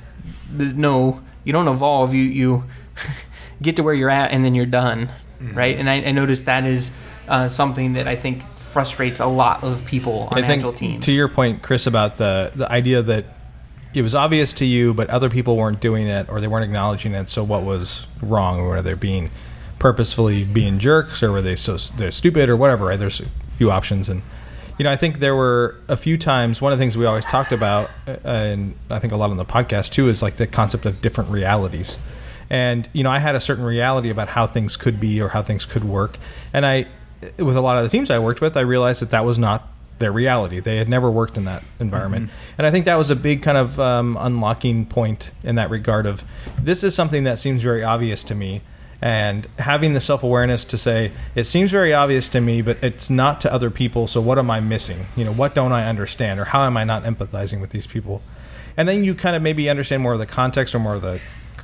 no 0.50 1.22
you 1.44 1.52
don't 1.52 1.68
evolve 1.68 2.14
you 2.14 2.22
you 2.22 2.64
get 3.62 3.76
to 3.76 3.82
where 3.82 3.94
you're 3.94 4.10
at 4.10 4.30
and 4.30 4.42
then 4.44 4.54
you're 4.54 4.64
done 4.64 5.10
right 5.52 5.76
and 5.76 5.88
i, 5.88 5.94
I 5.94 6.12
noticed 6.12 6.44
that 6.46 6.64
is 6.64 6.90
uh, 7.28 7.48
something 7.48 7.94
that 7.94 8.08
i 8.08 8.16
think 8.16 8.42
frustrates 8.72 9.20
a 9.20 9.26
lot 9.26 9.62
of 9.62 9.84
people 9.84 10.28
on 10.30 10.38
I 10.38 10.46
think 10.46 10.60
agile 10.60 10.72
teams 10.72 11.04
to 11.04 11.12
your 11.12 11.28
point, 11.28 11.62
Chris, 11.62 11.86
about 11.86 12.16
the 12.16 12.50
the 12.54 12.70
idea 12.72 13.02
that 13.02 13.26
it 13.94 14.02
was 14.02 14.14
obvious 14.14 14.54
to 14.54 14.64
you, 14.64 14.94
but 14.94 15.10
other 15.10 15.28
people 15.28 15.56
weren't 15.56 15.80
doing 15.80 16.06
it 16.06 16.28
or 16.30 16.40
they 16.40 16.46
weren't 16.46 16.64
acknowledging 16.64 17.12
it. 17.12 17.28
So 17.28 17.44
what 17.44 17.62
was 17.62 18.06
wrong? 18.22 18.58
Or 18.58 18.68
were 18.68 18.82
they 18.82 18.94
being 18.94 19.30
purposefully 19.78 20.44
being 20.44 20.78
jerks, 20.78 21.22
or 21.22 21.32
were 21.32 21.42
they 21.42 21.56
so 21.56 21.76
they're 21.76 22.10
stupid 22.10 22.48
or 22.48 22.56
whatever? 22.56 22.86
Right? 22.86 22.98
There's 22.98 23.20
a 23.20 23.26
few 23.58 23.70
options, 23.70 24.08
and 24.08 24.22
you 24.78 24.84
know, 24.84 24.90
I 24.90 24.96
think 24.96 25.18
there 25.18 25.36
were 25.36 25.76
a 25.88 25.96
few 25.96 26.16
times. 26.16 26.62
One 26.62 26.72
of 26.72 26.78
the 26.78 26.82
things 26.82 26.96
we 26.96 27.04
always 27.04 27.26
talked 27.26 27.52
about, 27.52 27.90
uh, 28.08 28.16
and 28.24 28.74
I 28.88 28.98
think 28.98 29.12
a 29.12 29.16
lot 29.16 29.30
on 29.30 29.36
the 29.36 29.44
podcast 29.44 29.90
too, 29.90 30.08
is 30.08 30.22
like 30.22 30.36
the 30.36 30.46
concept 30.46 30.86
of 30.86 31.02
different 31.02 31.30
realities. 31.30 31.98
And 32.52 32.86
you 32.92 33.02
know, 33.02 33.10
I 33.10 33.18
had 33.18 33.34
a 33.34 33.40
certain 33.40 33.64
reality 33.64 34.10
about 34.10 34.28
how 34.28 34.46
things 34.46 34.76
could 34.76 35.00
be 35.00 35.22
or 35.22 35.28
how 35.28 35.42
things 35.42 35.64
could 35.64 35.84
work, 35.84 36.18
and 36.52 36.66
I, 36.66 36.84
with 37.38 37.56
a 37.56 37.62
lot 37.62 37.78
of 37.78 37.82
the 37.82 37.88
teams 37.88 38.10
I 38.10 38.18
worked 38.18 38.42
with, 38.42 38.58
I 38.58 38.60
realized 38.60 39.00
that 39.00 39.10
that 39.10 39.24
was 39.24 39.38
not 39.38 39.68
their 40.00 40.12
reality. 40.12 40.60
They 40.60 40.76
had 40.76 40.86
never 40.86 41.10
worked 41.10 41.38
in 41.38 41.46
that 41.46 41.62
environment, 41.80 42.30
and 42.58 42.66
I 42.66 42.70
think 42.70 42.84
that 42.84 42.96
was 42.96 43.08
a 43.08 43.16
big 43.16 43.42
kind 43.42 43.56
of 43.56 43.80
um, 43.80 44.18
unlocking 44.20 44.84
point 44.84 45.30
in 45.42 45.54
that 45.54 45.70
regard. 45.70 46.04
Of 46.04 46.24
this 46.60 46.84
is 46.84 46.94
something 46.94 47.24
that 47.24 47.38
seems 47.38 47.62
very 47.62 47.82
obvious 47.82 48.22
to 48.24 48.34
me, 48.34 48.60
and 49.00 49.48
having 49.58 49.94
the 49.94 50.00
self 50.00 50.22
awareness 50.22 50.66
to 50.66 50.76
say 50.76 51.10
it 51.34 51.44
seems 51.44 51.70
very 51.70 51.94
obvious 51.94 52.28
to 52.28 52.42
me, 52.42 52.60
but 52.60 52.76
it's 52.82 53.08
not 53.08 53.40
to 53.40 53.52
other 53.52 53.70
people. 53.70 54.06
So 54.06 54.20
what 54.20 54.38
am 54.38 54.50
I 54.50 54.60
missing? 54.60 55.06
You 55.16 55.24
know, 55.24 55.32
what 55.32 55.54
don't 55.54 55.72
I 55.72 55.88
understand, 55.88 56.38
or 56.38 56.44
how 56.44 56.64
am 56.64 56.76
I 56.76 56.84
not 56.84 57.04
empathizing 57.04 57.62
with 57.62 57.70
these 57.70 57.86
people? 57.86 58.20
And 58.76 58.86
then 58.86 59.04
you 59.04 59.14
kind 59.14 59.36
of 59.36 59.40
maybe 59.40 59.70
understand 59.70 60.02
more 60.02 60.12
of 60.12 60.18
the 60.18 60.26
context 60.26 60.74
or 60.74 60.80
more 60.80 60.94
of 60.94 61.00
the 61.00 61.18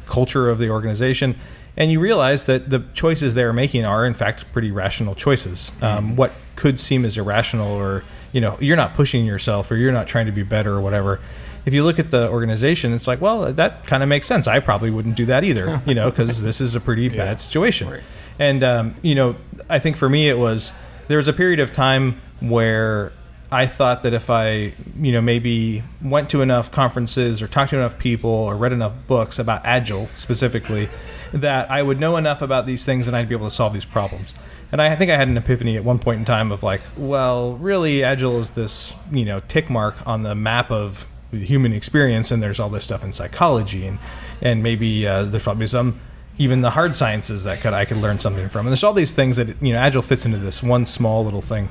culture 0.09 0.49
of 0.51 0.59
the 0.59 0.71
organization, 0.71 1.37
and 1.77 1.93
you 1.93 2.01
realize 2.01 2.47
that 2.47 2.71
the 2.71 2.83
choices 2.95 3.35
they're 3.35 3.53
making 3.53 3.85
are 3.85 4.05
in 4.05 4.15
fact 4.15 4.51
pretty 4.53 4.71
rational 4.71 5.15
choices. 5.15 5.71
Um, 5.81 6.17
what 6.17 6.33
could 6.57 6.81
seem 6.81 7.05
as 7.05 7.17
irrational, 7.17 7.71
or 7.71 8.03
you 8.33 8.41
know, 8.41 8.59
you're 8.61 8.77
not 8.77 8.95
pushing 8.95 9.25
yourself, 9.25 9.71
or 9.71 9.77
you're 9.77 9.93
not 9.93 10.09
trying 10.09 10.27
to 10.27 10.33
be 10.33 10.43
better, 10.43 10.75
or 10.75 10.81
whatever. 10.81 11.21
If 11.65 11.75
you 11.75 11.85
look 11.85 11.99
at 11.99 12.11
the 12.11 12.29
organization, 12.31 12.95
it's 12.95 13.07
like, 13.07 13.21
well, 13.21 13.53
that 13.53 13.87
kind 13.87 14.03
of 14.03 14.09
makes 14.09 14.27
sense. 14.27 14.47
I 14.47 14.59
probably 14.61 14.91
wouldn't 14.91 15.17
do 15.17 15.27
that 15.27 15.45
either, 15.45 15.83
you 15.87 15.95
know, 15.95 16.11
because 16.11 16.43
this 16.49 16.61
is 16.61 16.75
a 16.75 16.81
pretty 16.81 17.09
bad 17.09 17.41
situation. 17.41 17.91
Right. 17.91 18.03
And 18.39 18.65
um, 18.65 18.95
you 19.03 19.15
know, 19.15 19.37
I 19.69 19.79
think 19.79 19.97
for 19.97 20.09
me 20.09 20.29
it 20.29 20.39
was 20.39 20.73
there 21.09 21.19
was 21.19 21.29
a 21.29 21.33
period 21.33 21.61
of 21.61 21.73
time 21.73 22.21
where 22.41 23.13
I 23.51 23.67
thought 23.67 24.03
that 24.03 24.13
if 24.13 24.29
I, 24.29 24.75
you 24.97 25.13
know, 25.13 25.23
maybe 25.23 25.83
went 26.03 26.31
to 26.31 26.43
enough 26.43 26.71
conferences 26.71 27.41
or 27.41 27.49
talked 27.49 27.71
to 27.71 27.77
enough 27.77 27.99
people 27.99 28.31
or 28.31 28.57
read 28.57 28.73
enough 28.73 28.93
books 29.07 29.39
about 29.39 29.65
agile 29.65 30.07
specifically, 30.09 30.89
that 31.33 31.71
I 31.71 31.83
would 31.83 31.99
know 31.99 32.17
enough 32.17 32.43
about 32.43 32.67
these 32.67 32.85
things 32.85 33.07
and 33.07 33.17
I'd 33.17 33.29
be 33.29 33.35
able 33.35 33.49
to 33.49 33.55
solve 33.55 33.73
these 33.73 33.87
problems. 33.87 34.35
And 34.71 34.83
I 34.83 34.95
think 34.97 35.11
I 35.11 35.17
had 35.17 35.29
an 35.29 35.37
epiphany 35.39 35.77
at 35.77 35.85
one 35.85 35.99
point 35.99 36.19
in 36.19 36.25
time 36.27 36.53
of 36.53 36.63
like, 36.63 36.83
well, 36.97 37.55
really, 37.55 38.05
agile 38.05 38.39
is 38.39 38.51
this, 38.51 38.93
you 39.11 39.25
know, 39.25 39.41
tick 39.49 39.71
mark 39.71 40.07
on 40.07 40.25
the 40.25 40.35
map 40.35 40.71
of 40.71 41.07
the 41.31 41.39
human 41.39 41.73
experience, 41.73 42.31
and 42.31 42.43
there's 42.43 42.61
all 42.61 42.69
this 42.69 42.85
stuff 42.85 43.05
in 43.05 43.13
psychology, 43.13 43.87
and 43.87 43.99
and 44.41 44.63
maybe 44.63 45.07
uh, 45.07 45.25
there's 45.25 45.43
probably 45.43 45.67
some 45.67 46.01
even 46.39 46.61
the 46.61 46.71
hard 46.71 46.95
sciences 46.95 47.45
that 47.45 47.61
could 47.61 47.73
I 47.73 47.85
could 47.85 47.97
learn 47.99 48.19
something 48.19 48.49
from. 48.49 48.67
And 48.67 48.69
there's 48.69 48.85
all 48.85 48.93
these 48.93 49.13
things 49.13 49.37
that 49.37 49.61
you 49.63 49.73
know, 49.73 49.79
agile 49.79 50.03
fits 50.03 50.25
into 50.25 50.39
this 50.39 50.63
one 50.63 50.87
small 50.87 51.25
little 51.25 51.43
thing. 51.43 51.71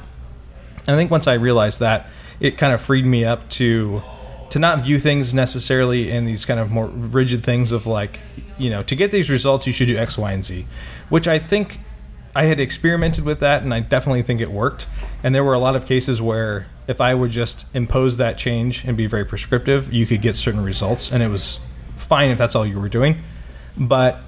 And 0.88 0.96
I 0.96 1.00
think 1.00 1.12
once 1.12 1.28
I 1.28 1.34
realized 1.34 1.82
that, 1.82 2.08
it 2.40 2.58
kind 2.58 2.74
of 2.74 2.82
freed 2.82 3.06
me 3.06 3.26
up 3.26 3.50
to 3.50 4.02
to 4.50 4.60
not 4.60 4.86
view 4.86 4.98
things 4.98 5.34
necessarily 5.34 6.10
in 6.10 6.24
these 6.24 6.46
kind 6.46 6.60
of 6.60 6.72
more 6.72 6.88
rigid 6.88 7.44
things 7.44 7.74
of 7.74 7.86
like, 7.86 8.22
you 8.58 8.70
know, 8.70 8.82
to 8.82 8.96
get 8.96 9.12
these 9.12 9.30
results 9.30 9.68
you 9.68 9.74
should 9.74 9.90
do 9.90 9.98
X, 9.98 10.18
Y, 10.18 10.32
and 10.32 10.42
Z, 10.42 10.66
which 11.10 11.28
I 11.28 11.38
think 11.38 11.82
I 12.34 12.44
had 12.44 12.60
experimented 12.60 13.26
with 13.26 13.40
that, 13.42 13.64
and 13.64 13.74
I 13.74 13.82
definitely 13.82 14.22
think 14.22 14.42
it 14.42 14.52
worked. 14.52 14.88
And 15.24 15.34
there 15.34 15.44
were 15.44 15.54
a 15.54 15.60
lot 15.60 15.76
of 15.76 15.86
cases 15.86 16.22
where 16.22 16.68
if 16.88 17.02
I 17.02 17.14
would 17.14 17.32
just 17.32 17.66
impose 17.76 18.18
that 18.18 18.38
change 18.38 18.86
and 18.86 18.96
be 18.96 19.08
very 19.08 19.26
prescriptive, 19.26 19.92
you 19.92 20.06
could 20.06 20.22
get 20.22 20.36
certain 20.36 20.64
results, 20.64 21.12
and 21.12 21.22
it 21.22 21.30
was 21.30 21.60
fine 21.98 22.30
if 22.30 22.38
that's 22.38 22.56
all 22.56 22.66
you 22.66 22.80
were 22.80 22.90
doing. 22.90 23.24
But 23.76 24.20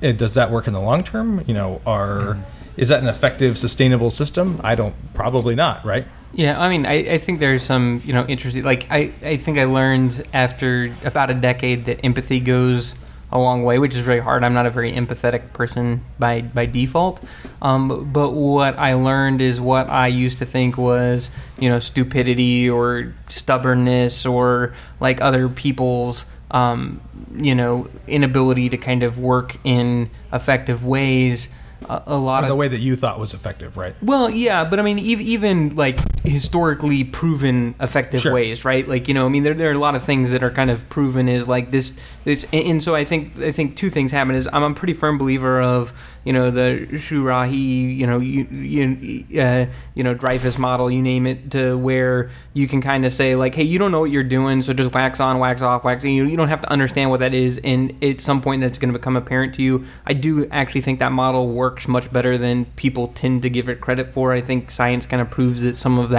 it, 0.00 0.18
does 0.18 0.34
that 0.34 0.50
work 0.50 0.66
in 0.66 0.72
the 0.72 0.80
long 0.80 1.02
term? 1.02 1.42
You 1.46 1.54
know, 1.54 1.80
are 1.86 2.34
mm. 2.34 2.44
Is 2.78 2.88
that 2.88 3.02
an 3.02 3.08
effective, 3.08 3.58
sustainable 3.58 4.10
system? 4.10 4.60
I 4.62 4.76
don't. 4.76 4.94
Probably 5.12 5.54
not. 5.54 5.84
Right. 5.84 6.06
Yeah, 6.32 6.60
I 6.60 6.68
mean, 6.68 6.86
I, 6.86 7.14
I 7.14 7.18
think 7.18 7.40
there's 7.40 7.62
some, 7.62 8.02
you 8.04 8.12
know, 8.12 8.24
interesting. 8.26 8.62
Like, 8.62 8.86
I, 8.90 9.12
I 9.22 9.36
think 9.36 9.58
I 9.58 9.64
learned 9.64 10.24
after 10.32 10.94
about 11.04 11.30
a 11.30 11.34
decade 11.34 11.86
that 11.86 12.04
empathy 12.04 12.38
goes 12.38 12.94
a 13.30 13.38
long 13.38 13.64
way, 13.64 13.78
which 13.78 13.94
is 13.94 14.00
very 14.00 14.20
hard. 14.20 14.44
I'm 14.44 14.54
not 14.54 14.66
a 14.66 14.70
very 14.70 14.92
empathetic 14.92 15.52
person 15.52 16.04
by 16.18 16.42
by 16.42 16.66
default. 16.66 17.22
Um, 17.60 18.10
but 18.12 18.30
what 18.30 18.78
I 18.78 18.94
learned 18.94 19.40
is 19.40 19.60
what 19.60 19.88
I 19.88 20.06
used 20.06 20.38
to 20.38 20.46
think 20.46 20.78
was 20.78 21.30
you 21.58 21.68
know 21.68 21.78
stupidity 21.78 22.70
or 22.70 23.14
stubbornness 23.28 24.24
or 24.24 24.72
like 25.00 25.20
other 25.20 25.48
people's 25.48 26.24
um, 26.50 27.02
you 27.34 27.54
know 27.54 27.88
inability 28.06 28.70
to 28.70 28.78
kind 28.78 29.02
of 29.02 29.18
work 29.18 29.56
in 29.62 30.08
effective 30.32 30.84
ways 30.84 31.48
a, 31.88 32.02
a 32.06 32.16
lot 32.16 32.42
or 32.42 32.46
of 32.46 32.48
the 32.48 32.56
way 32.56 32.68
that 32.68 32.80
you 32.80 32.96
thought 32.96 33.18
was 33.18 33.34
effective, 33.34 33.76
right? 33.76 33.94
Well, 34.02 34.30
yeah, 34.30 34.64
but 34.64 34.78
I 34.78 34.82
mean, 34.82 34.98
even, 34.98 35.26
even 35.26 35.76
like 35.76 35.98
historically 36.28 37.04
proven 37.04 37.74
effective 37.80 38.20
sure. 38.20 38.32
ways, 38.32 38.64
right? 38.64 38.86
Like 38.86 39.08
you 39.08 39.14
know, 39.14 39.26
I 39.26 39.28
mean, 39.28 39.42
there, 39.42 39.54
there 39.54 39.70
are 39.70 39.74
a 39.74 39.78
lot 39.78 39.94
of 39.94 40.04
things 40.04 40.30
that 40.30 40.42
are 40.42 40.50
kind 40.50 40.70
of 40.70 40.88
proven 40.88 41.28
is 41.28 41.48
like 41.48 41.70
this, 41.70 41.94
this, 42.24 42.46
and 42.52 42.82
so 42.82 42.94
I 42.94 43.04
think 43.04 43.38
I 43.38 43.52
think 43.52 43.76
two 43.76 43.90
things 43.90 44.12
happen. 44.12 44.34
Is 44.34 44.48
I'm 44.52 44.62
a 44.62 44.74
pretty 44.74 44.94
firm 44.94 45.18
believer 45.18 45.60
of 45.60 45.92
you 46.24 46.34
know 46.34 46.50
the 46.50 46.86
Shuhari, 46.92 47.96
you 47.96 48.06
know, 48.06 48.18
you 48.18 48.44
you, 48.50 49.40
uh, 49.40 49.66
you 49.94 50.04
know 50.04 50.14
Dreyfus 50.14 50.58
model, 50.58 50.90
you 50.90 51.00
name 51.00 51.26
it, 51.26 51.50
to 51.52 51.78
where 51.78 52.30
you 52.52 52.68
can 52.68 52.82
kind 52.82 53.06
of 53.06 53.12
say 53.12 53.34
like, 53.34 53.54
hey, 53.54 53.62
you 53.62 53.78
don't 53.78 53.92
know 53.92 54.00
what 54.00 54.10
you're 54.10 54.22
doing, 54.22 54.60
so 54.60 54.74
just 54.74 54.92
wax 54.92 55.20
on, 55.20 55.38
wax 55.38 55.62
off, 55.62 55.84
wax. 55.84 56.04
You 56.04 56.26
you 56.26 56.36
don't 56.36 56.48
have 56.48 56.60
to 56.60 56.70
understand 56.70 57.10
what 57.10 57.20
that 57.20 57.32
is, 57.32 57.60
and 57.64 57.96
at 58.04 58.20
some 58.20 58.42
point 58.42 58.60
that's 58.60 58.76
going 58.76 58.92
to 58.92 58.98
become 58.98 59.16
apparent 59.16 59.54
to 59.54 59.62
you. 59.62 59.86
I 60.06 60.12
do 60.12 60.46
actually 60.50 60.82
think 60.82 60.98
that 60.98 61.12
model 61.12 61.48
works 61.48 61.88
much 61.88 62.12
better 62.12 62.36
than 62.36 62.66
people 62.76 63.08
tend 63.08 63.40
to 63.42 63.48
give 63.50 63.68
it 63.68 63.80
credit 63.80 64.12
for. 64.12 64.32
I 64.32 64.40
think 64.40 64.70
science 64.70 65.06
kind 65.06 65.22
of 65.22 65.30
proves 65.30 65.62
that 65.62 65.76
some 65.76 65.98
of 65.98 66.10
that 66.10 66.17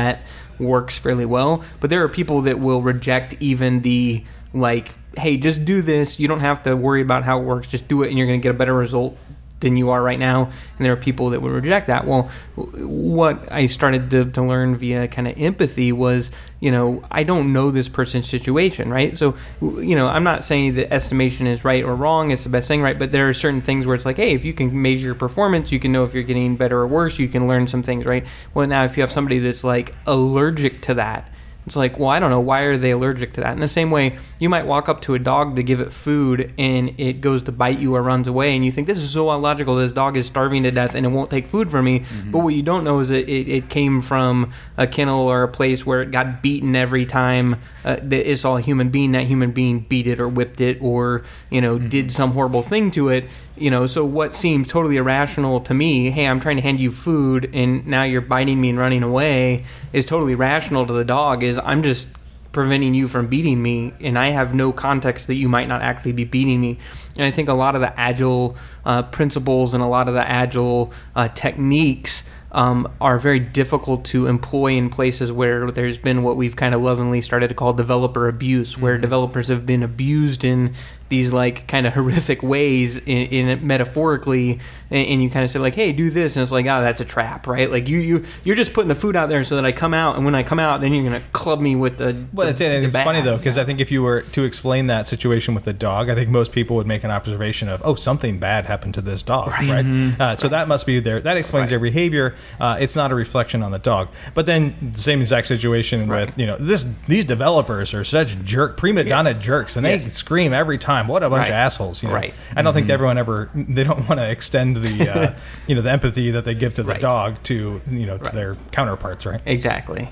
works 0.59 0.97
fairly 0.97 1.25
well, 1.25 1.63
but 1.79 1.89
there 1.89 2.03
are 2.03 2.09
people 2.09 2.41
that 2.41 2.59
will 2.59 2.81
reject 2.81 3.35
even 3.39 3.81
the 3.81 4.23
like 4.53 4.95
hey, 5.17 5.37
just 5.37 5.65
do 5.65 5.81
this. 5.81 6.19
You 6.19 6.27
don't 6.27 6.39
have 6.39 6.63
to 6.63 6.75
worry 6.75 7.01
about 7.01 7.23
how 7.23 7.39
it 7.39 7.43
works. 7.43 7.67
Just 7.67 7.87
do 7.87 8.03
it, 8.03 8.09
and 8.09 8.17
you're 8.17 8.27
going 8.27 8.39
to 8.39 8.43
get 8.43 8.53
a 8.53 8.57
better 8.57 8.73
result 8.73 9.17
than 9.59 9.77
you 9.77 9.89
are 9.89 10.01
right 10.01 10.19
now. 10.19 10.45
And 10.77 10.85
there 10.85 10.93
are 10.93 10.97
people 10.97 11.31
that 11.31 11.41
would 11.41 11.51
reject 11.51 11.87
that. 11.87 12.05
Well, 12.05 12.29
what 12.55 13.51
I 13.51 13.65
started 13.67 14.09
to, 14.11 14.31
to 14.31 14.41
learn 14.41 14.75
via 14.75 15.07
kind 15.07 15.27
of 15.27 15.37
empathy 15.37 15.91
was, 15.91 16.31
you 16.59 16.71
know, 16.71 17.03
I 17.11 17.23
don't 17.23 17.53
know 17.53 17.71
this 17.71 17.89
person's 17.89 18.27
situation, 18.27 18.89
right? 18.89 19.15
So, 19.15 19.35
you 19.61 19.95
know, 19.95 20.07
I'm 20.07 20.23
not 20.23 20.43
saying 20.43 20.75
that 20.75 20.93
estimation 20.93 21.47
is 21.47 21.63
right 21.63 21.83
or 21.83 21.95
wrong, 21.95 22.31
it's 22.31 22.43
the 22.43 22.49
best 22.49 22.67
thing, 22.67 22.81
right? 22.81 22.97
But 22.97 23.11
there 23.11 23.29
are 23.29 23.33
certain 23.33 23.61
things 23.61 23.85
where 23.85 23.95
it's 23.95 24.05
like, 24.05 24.17
hey, 24.17 24.33
if 24.33 24.45
you 24.45 24.53
can 24.53 24.81
measure 24.81 25.07
your 25.07 25.15
performance, 25.15 25.71
you 25.71 25.79
can 25.79 25.91
know 25.91 26.03
if 26.03 26.13
you're 26.13 26.23
getting 26.23 26.55
better 26.55 26.79
or 26.79 26.87
worse, 26.87 27.19
you 27.19 27.27
can 27.27 27.47
learn 27.47 27.67
some 27.67 27.83
things, 27.83 28.05
right? 28.05 28.25
Well, 28.53 28.67
now 28.67 28.83
if 28.83 28.97
you 28.97 29.03
have 29.03 29.11
somebody 29.11 29.39
that's 29.39 29.63
like 29.63 29.93
allergic 30.05 30.81
to 30.81 30.93
that, 30.95 31.29
it's 31.69 31.75
like, 31.75 31.99
well, 31.99 32.09
I 32.09 32.19
don't 32.19 32.31
know. 32.31 32.39
Why 32.39 32.61
are 32.61 32.77
they 32.77 32.89
allergic 32.89 33.33
to 33.33 33.41
that? 33.41 33.53
In 33.53 33.59
the 33.59 33.67
same 33.67 33.91
way, 33.91 34.17
you 34.39 34.49
might 34.49 34.65
walk 34.65 34.89
up 34.89 35.01
to 35.01 35.13
a 35.13 35.19
dog 35.19 35.55
to 35.55 35.61
give 35.61 35.79
it 35.79 35.93
food 35.93 36.51
and 36.57 36.95
it 36.99 37.21
goes 37.21 37.43
to 37.43 37.51
bite 37.51 37.77
you 37.77 37.93
or 37.93 38.01
runs 38.01 38.27
away, 38.27 38.55
and 38.55 38.65
you 38.65 38.71
think, 38.71 38.87
this 38.87 38.97
is 38.97 39.11
so 39.11 39.31
illogical. 39.31 39.75
This 39.75 39.91
dog 39.91 40.17
is 40.17 40.25
starving 40.25 40.63
to 40.63 40.71
death 40.71 40.95
and 40.95 41.05
it 41.05 41.09
won't 41.09 41.29
take 41.29 41.45
food 41.45 41.69
from 41.69 41.85
me. 41.85 41.99
Mm-hmm. 41.99 42.31
But 42.31 42.39
what 42.39 42.55
you 42.55 42.63
don't 42.63 42.83
know 42.83 43.01
is 43.01 43.09
that 43.09 43.29
it, 43.29 43.47
it, 43.47 43.69
came 43.69 44.01
from 44.01 44.51
a 44.77 44.87
kennel 44.87 45.27
or 45.27 45.43
a 45.43 45.47
place 45.47 45.85
where 45.85 46.01
it 46.01 46.09
got 46.09 46.41
beaten 46.41 46.75
every 46.75 47.05
time 47.05 47.61
uh, 47.85 47.97
that 48.01 48.27
it 48.27 48.37
saw 48.37 48.57
a 48.57 48.61
human 48.61 48.89
being. 48.89 49.11
That 49.11 49.25
human 49.25 49.51
being 49.51 49.81
beat 49.81 50.07
it 50.07 50.19
or 50.19 50.27
whipped 50.27 50.61
it 50.61 50.81
or, 50.81 51.21
you 51.51 51.61
know, 51.61 51.77
mm-hmm. 51.77 51.89
did 51.89 52.11
some 52.11 52.31
horrible 52.31 52.63
thing 52.63 52.89
to 52.91 53.09
it 53.09 53.25
you 53.59 53.69
know 53.69 53.85
so 53.85 54.05
what 54.05 54.35
seemed 54.35 54.67
totally 54.67 54.97
irrational 54.97 55.59
to 55.59 55.73
me 55.73 56.09
hey 56.09 56.27
i'm 56.27 56.39
trying 56.39 56.55
to 56.55 56.61
hand 56.61 56.79
you 56.79 56.91
food 56.91 57.49
and 57.53 57.85
now 57.85 58.03
you're 58.03 58.21
biting 58.21 58.59
me 58.59 58.69
and 58.69 58.77
running 58.77 59.03
away 59.03 59.63
is 59.93 60.05
totally 60.05 60.35
rational 60.35 60.85
to 60.85 60.93
the 60.93 61.05
dog 61.05 61.43
is 61.43 61.59
i'm 61.59 61.83
just 61.83 62.07
preventing 62.51 62.93
you 62.93 63.07
from 63.07 63.27
beating 63.27 63.61
me 63.61 63.93
and 64.01 64.17
i 64.17 64.27
have 64.27 64.55
no 64.55 64.71
context 64.71 65.27
that 65.27 65.35
you 65.35 65.47
might 65.47 65.67
not 65.67 65.81
actually 65.81 66.11
be 66.11 66.23
beating 66.23 66.59
me 66.59 66.77
and 67.17 67.25
i 67.25 67.31
think 67.31 67.47
a 67.47 67.53
lot 67.53 67.75
of 67.75 67.81
the 67.81 67.99
agile 67.99 68.55
uh, 68.85 69.03
principles 69.03 69.73
and 69.73 69.83
a 69.83 69.87
lot 69.87 70.07
of 70.07 70.13
the 70.13 70.29
agile 70.29 70.91
uh, 71.15 71.27
techniques 71.29 72.23
um, 72.51 72.91
are 72.99 73.19
very 73.19 73.39
difficult 73.39 74.05
to 74.05 74.27
employ 74.27 74.73
in 74.73 74.89
places 74.89 75.31
where 75.31 75.69
there's 75.69 75.97
been 75.97 76.23
what 76.23 76.35
we've 76.35 76.55
kind 76.55 76.73
of 76.73 76.81
lovingly 76.81 77.21
started 77.21 77.49
to 77.49 77.53
call 77.53 77.73
developer 77.73 78.27
abuse, 78.27 78.77
where 78.77 78.95
mm-hmm. 78.95 79.01
developers 79.01 79.47
have 79.49 79.65
been 79.65 79.83
abused 79.83 80.43
in 80.43 80.73
these 81.09 81.33
like 81.33 81.67
kind 81.67 81.85
of 81.85 81.93
horrific 81.99 82.41
ways 82.41 82.97
in, 82.97 83.49
in 83.49 83.67
metaphorically 83.67 84.59
and, 84.91 85.07
and, 85.07 85.23
you 85.23 85.29
kind 85.29 85.43
of 85.43 85.51
say 85.51 85.59
like 85.59 85.75
hey 85.75 85.91
do 85.91 86.09
this 86.09 86.35
and 86.35 86.43
it's 86.43 86.51
like 86.51 86.65
oh 86.65 86.81
that's 86.81 87.01
a 87.01 87.05
trap 87.05 87.45
right 87.47 87.69
like 87.69 87.87
you 87.87 87.97
you 87.97 88.25
you're 88.43 88.55
just 88.55 88.73
putting 88.73 88.87
the 88.87 88.95
food 88.95 89.15
out 89.15 89.29
there 89.29 89.43
so 89.43 89.55
that 89.55 89.65
i 89.65 89.71
come 89.71 89.93
out 89.93 90.15
and 90.15 90.25
when 90.25 90.35
i 90.35 90.43
come 90.43 90.59
out 90.59 90.81
then 90.81 90.93
you're 90.93 91.03
gonna 91.03 91.19
club 91.31 91.59
me 91.59 91.75
with 91.75 91.97
the 91.97 92.13
but 92.33 92.57
the, 92.57 92.65
it's, 92.65 92.95
it's 92.95 93.03
funny 93.03 93.21
though 93.21 93.37
because 93.37 93.57
i 93.57 93.65
think 93.65 93.79
if 93.79 93.91
you 93.91 94.01
were 94.01 94.21
to 94.21 94.43
explain 94.43 94.87
that 94.87 95.07
situation 95.07 95.53
with 95.53 95.65
the 95.65 95.73
dog 95.73 96.09
i 96.09 96.15
think 96.15 96.29
most 96.29 96.51
people 96.51 96.75
would 96.75 96.87
make 96.87 97.03
an 97.03 97.11
observation 97.11 97.67
of 97.67 97.81
oh 97.83 97.95
something 97.95 98.39
bad 98.39 98.65
happened 98.65 98.93
to 98.93 99.01
this 99.01 99.21
dog 99.21 99.49
right, 99.49 99.69
right? 99.69 99.85
Mm-hmm. 99.85 100.21
Uh, 100.21 100.35
so 100.35 100.43
right. 100.43 100.51
that 100.51 100.67
must 100.67 100.85
be 100.85 100.99
there 100.99 101.19
that 101.19 101.37
explains 101.37 101.65
right. 101.65 101.71
their 101.71 101.79
behavior 101.79 102.35
uh, 102.59 102.77
it's 102.79 102.95
not 102.95 103.11
a 103.11 103.15
reflection 103.15 103.63
on 103.63 103.71
the 103.71 103.79
dog 103.79 104.09
but 104.33 104.45
then 104.45 104.75
the 104.93 104.99
same 104.99 105.21
exact 105.21 105.47
situation 105.47 106.07
with 106.07 106.37
you 106.37 106.45
know 106.45 106.57
this 106.57 106.85
these 107.07 107.25
developers 107.25 107.93
are 107.93 108.03
such 108.03 108.41
jerk 108.43 108.77
prima 108.77 109.03
donna 109.03 109.31
yeah. 109.31 109.37
jerks 109.37 109.75
and 109.75 109.85
yes. 109.85 110.03
they 110.03 110.09
scream 110.09 110.53
every 110.53 110.77
time 110.77 110.98
time. 110.99 111.07
What 111.07 111.23
a 111.23 111.29
bunch 111.29 111.41
right. 111.41 111.49
of 111.49 111.55
assholes! 111.55 112.01
You 112.03 112.09
know? 112.09 112.15
Right. 112.15 112.33
I 112.51 112.61
don't 112.61 112.71
mm-hmm. 112.71 112.79
think 112.79 112.89
everyone 112.89 113.17
ever. 113.17 113.49
They 113.53 113.83
don't 113.83 114.07
want 114.07 114.19
to 114.19 114.29
extend 114.29 114.77
the 114.77 115.09
uh, 115.09 115.39
you 115.67 115.75
know 115.75 115.81
the 115.81 115.91
empathy 115.91 116.31
that 116.31 116.45
they 116.45 116.55
give 116.55 116.75
to 116.75 116.83
the 116.83 116.93
right. 116.93 117.01
dog 117.01 117.41
to 117.43 117.81
you 117.89 118.05
know 118.05 118.17
to 118.17 118.23
right. 118.23 118.33
their 118.33 118.55
counterparts, 118.71 119.25
right? 119.25 119.41
Exactly. 119.45 120.09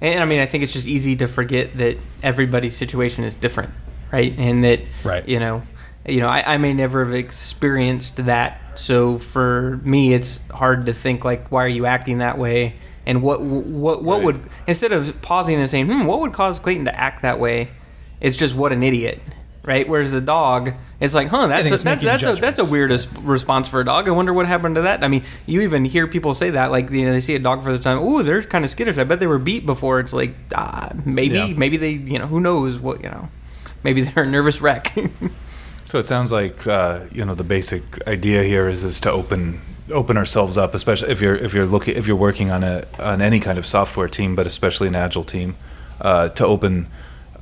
And 0.00 0.22
I 0.22 0.26
mean, 0.26 0.40
I 0.40 0.46
think 0.46 0.62
it's 0.62 0.72
just 0.72 0.86
easy 0.86 1.16
to 1.16 1.28
forget 1.28 1.78
that 1.78 1.96
everybody's 2.22 2.76
situation 2.76 3.24
is 3.24 3.34
different, 3.34 3.72
right? 4.12 4.34
And 4.38 4.62
that 4.64 4.80
right. 5.02 5.26
you 5.26 5.38
know, 5.38 5.62
you 6.06 6.20
know, 6.20 6.28
I, 6.28 6.54
I 6.54 6.58
may 6.58 6.72
never 6.74 7.04
have 7.04 7.14
experienced 7.14 8.16
that. 8.16 8.60
So 8.74 9.18
for 9.18 9.80
me, 9.84 10.12
it's 10.12 10.46
hard 10.48 10.86
to 10.86 10.92
think 10.92 11.24
like, 11.24 11.50
why 11.50 11.64
are 11.64 11.68
you 11.68 11.86
acting 11.86 12.18
that 12.18 12.38
way? 12.38 12.76
And 13.06 13.22
what 13.22 13.40
what 13.42 14.02
what 14.02 14.16
right. 14.16 14.24
would 14.24 14.40
instead 14.66 14.92
of 14.92 15.20
pausing 15.22 15.56
and 15.56 15.70
saying, 15.70 15.86
hmm, 15.86 16.04
what 16.04 16.20
would 16.20 16.32
cause 16.32 16.58
Clayton 16.58 16.86
to 16.86 16.98
act 16.98 17.22
that 17.22 17.38
way? 17.38 17.70
It's 18.20 18.36
just 18.36 18.54
what 18.54 18.72
an 18.72 18.82
idiot 18.82 19.20
right? 19.64 19.88
Whereas 19.88 20.12
the 20.12 20.20
dog, 20.20 20.72
it's 21.00 21.14
like, 21.14 21.28
huh, 21.28 21.46
that's 21.48 21.66
a, 21.66 21.84
that, 21.84 22.00
that's 22.00 22.22
a, 22.22 22.34
that's 22.34 22.58
a 22.58 22.64
weirdest 22.64 23.08
response 23.18 23.66
for 23.68 23.80
a 23.80 23.84
dog. 23.84 24.08
I 24.08 24.12
wonder 24.12 24.32
what 24.32 24.46
happened 24.46 24.74
to 24.76 24.82
that. 24.82 25.02
I 25.02 25.08
mean, 25.08 25.24
you 25.46 25.62
even 25.62 25.84
hear 25.84 26.06
people 26.06 26.34
say 26.34 26.50
that, 26.50 26.70
like 26.70 26.90
you 26.90 27.04
know, 27.04 27.12
they 27.12 27.20
see 27.20 27.34
a 27.34 27.38
dog 27.38 27.62
for 27.62 27.72
the 27.72 27.78
time. 27.78 27.98
Oh, 27.98 28.22
they're 28.22 28.42
kind 28.42 28.64
of 28.64 28.70
skittish. 28.70 28.98
I 28.98 29.04
bet 29.04 29.20
they 29.20 29.26
were 29.26 29.38
beat 29.38 29.66
before. 29.66 30.00
It's 30.00 30.12
like, 30.12 30.34
ah, 30.54 30.90
maybe, 31.04 31.36
yeah. 31.36 31.54
maybe 31.56 31.76
they, 31.76 31.92
you 31.92 32.18
know, 32.18 32.26
who 32.26 32.40
knows 32.40 32.78
what, 32.78 33.02
you 33.02 33.10
know, 33.10 33.28
maybe 33.82 34.00
they're 34.02 34.24
a 34.24 34.26
nervous 34.26 34.60
wreck. 34.60 34.92
so 35.84 35.98
it 35.98 36.06
sounds 36.06 36.32
like 36.32 36.66
uh, 36.66 37.00
you 37.12 37.24
know 37.24 37.34
the 37.34 37.44
basic 37.44 38.06
idea 38.06 38.42
here 38.42 38.68
is 38.68 38.84
is 38.84 39.00
to 39.00 39.10
open 39.10 39.60
open 39.90 40.16
ourselves 40.16 40.56
up, 40.56 40.74
especially 40.74 41.10
if 41.10 41.20
you're 41.20 41.36
if 41.36 41.54
you're 41.54 41.66
looking 41.66 41.96
if 41.96 42.06
you're 42.06 42.16
working 42.16 42.50
on 42.50 42.64
a 42.64 42.84
on 42.98 43.22
any 43.22 43.40
kind 43.40 43.58
of 43.58 43.66
software 43.66 44.08
team, 44.08 44.34
but 44.34 44.46
especially 44.46 44.88
an 44.88 44.96
agile 44.96 45.24
team, 45.24 45.56
uh, 46.00 46.28
to 46.30 46.44
open 46.44 46.88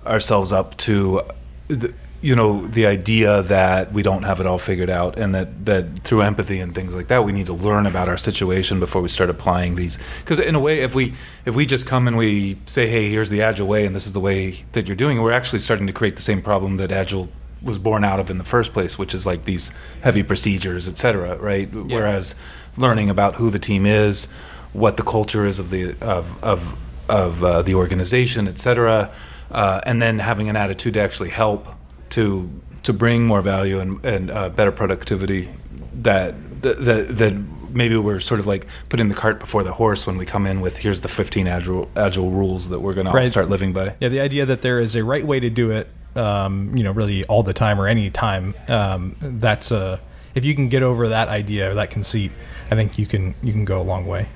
ourselves 0.06 0.52
up 0.52 0.76
to 0.76 1.22
the, 1.68 1.94
you 2.22 2.36
know 2.36 2.64
the 2.68 2.86
idea 2.86 3.42
that 3.42 3.92
we 3.92 4.02
don't 4.02 4.22
have 4.22 4.38
it 4.40 4.46
all 4.46 4.58
figured 4.58 4.88
out 4.88 5.18
and 5.18 5.34
that 5.34 5.66
that 5.66 5.98
through 6.04 6.22
empathy 6.22 6.60
and 6.60 6.72
things 6.74 6.94
like 6.94 7.08
that 7.08 7.24
we 7.24 7.32
need 7.32 7.46
to 7.46 7.52
learn 7.52 7.84
about 7.84 8.08
our 8.08 8.16
situation 8.16 8.78
before 8.78 9.02
we 9.02 9.08
start 9.08 9.28
applying 9.28 9.74
these 9.74 9.98
because 10.20 10.38
in 10.38 10.54
a 10.54 10.60
way 10.60 10.80
if 10.80 10.94
we 10.94 11.12
if 11.44 11.56
we 11.56 11.66
just 11.66 11.84
come 11.84 12.06
and 12.06 12.16
we 12.16 12.56
say 12.64 12.86
hey 12.86 13.10
here's 13.10 13.28
the 13.28 13.42
agile 13.42 13.66
way 13.66 13.84
and 13.84 13.94
this 13.94 14.06
is 14.06 14.12
the 14.12 14.20
way 14.20 14.64
that 14.72 14.86
you're 14.86 14.96
doing 14.96 15.18
it 15.18 15.20
we're 15.20 15.32
actually 15.32 15.58
starting 15.58 15.86
to 15.86 15.92
create 15.92 16.14
the 16.14 16.22
same 16.22 16.40
problem 16.40 16.76
that 16.76 16.92
agile 16.92 17.28
was 17.60 17.76
born 17.76 18.04
out 18.04 18.20
of 18.20 18.30
in 18.30 18.38
the 18.38 18.44
first 18.44 18.72
place 18.72 18.96
which 18.96 19.14
is 19.14 19.26
like 19.26 19.42
these 19.42 19.72
heavy 20.02 20.22
procedures 20.22 20.86
etc 20.86 21.36
right 21.38 21.72
yeah. 21.72 21.82
whereas 21.82 22.36
learning 22.76 23.10
about 23.10 23.34
who 23.34 23.50
the 23.50 23.58
team 23.58 23.84
is 23.84 24.30
what 24.72 24.96
the 24.96 25.02
culture 25.02 25.44
is 25.44 25.58
of 25.58 25.70
the 25.70 25.90
of 26.00 26.42
of 26.42 26.78
of 27.08 27.42
uh, 27.42 27.62
the 27.62 27.74
organization 27.74 28.46
etc 28.46 29.12
uh, 29.50 29.80
and 29.84 30.00
then 30.00 30.20
having 30.20 30.48
an 30.48 30.56
attitude 30.56 30.94
to 30.94 31.00
actually 31.00 31.28
help 31.28 31.66
to 32.12 32.50
to 32.82 32.92
bring 32.92 33.26
more 33.26 33.42
value 33.42 33.78
and, 33.78 34.04
and 34.04 34.30
uh, 34.30 34.48
better 34.48 34.72
productivity 34.72 35.48
that, 35.94 36.34
that 36.62 37.06
that 37.16 37.34
maybe 37.70 37.96
we're 37.96 38.20
sort 38.20 38.40
of 38.40 38.46
like 38.46 38.66
putting 38.88 39.08
the 39.08 39.14
cart 39.14 39.40
before 39.40 39.62
the 39.62 39.72
horse 39.72 40.06
when 40.06 40.16
we 40.16 40.26
come 40.26 40.46
in 40.46 40.60
with 40.60 40.78
here's 40.78 41.00
the 41.00 41.08
15 41.08 41.46
agile 41.46 41.90
agile 41.96 42.30
rules 42.30 42.68
that 42.68 42.80
we're 42.80 42.92
going 42.92 43.06
right. 43.06 43.24
to 43.24 43.30
start 43.30 43.48
living 43.48 43.72
by. 43.72 43.94
Yeah, 44.00 44.08
the 44.08 44.20
idea 44.20 44.46
that 44.46 44.62
there 44.62 44.80
is 44.80 44.94
a 44.94 45.04
right 45.04 45.24
way 45.24 45.40
to 45.40 45.50
do 45.50 45.70
it, 45.70 45.88
um, 46.16 46.76
you 46.76 46.84
know, 46.84 46.92
really 46.92 47.24
all 47.24 47.42
the 47.42 47.54
time 47.54 47.80
or 47.80 47.86
any 47.86 48.10
time. 48.10 48.54
Um, 48.68 49.16
that's 49.20 49.70
a 49.70 50.00
if 50.34 50.44
you 50.44 50.54
can 50.54 50.68
get 50.68 50.82
over 50.82 51.08
that 51.08 51.28
idea 51.28 51.70
or 51.70 51.74
that 51.74 51.90
conceit, 51.90 52.32
I 52.70 52.74
think 52.74 52.98
you 52.98 53.06
can 53.06 53.34
you 53.42 53.52
can 53.52 53.64
go 53.64 53.80
a 53.80 53.84
long 53.84 54.06
way. 54.06 54.28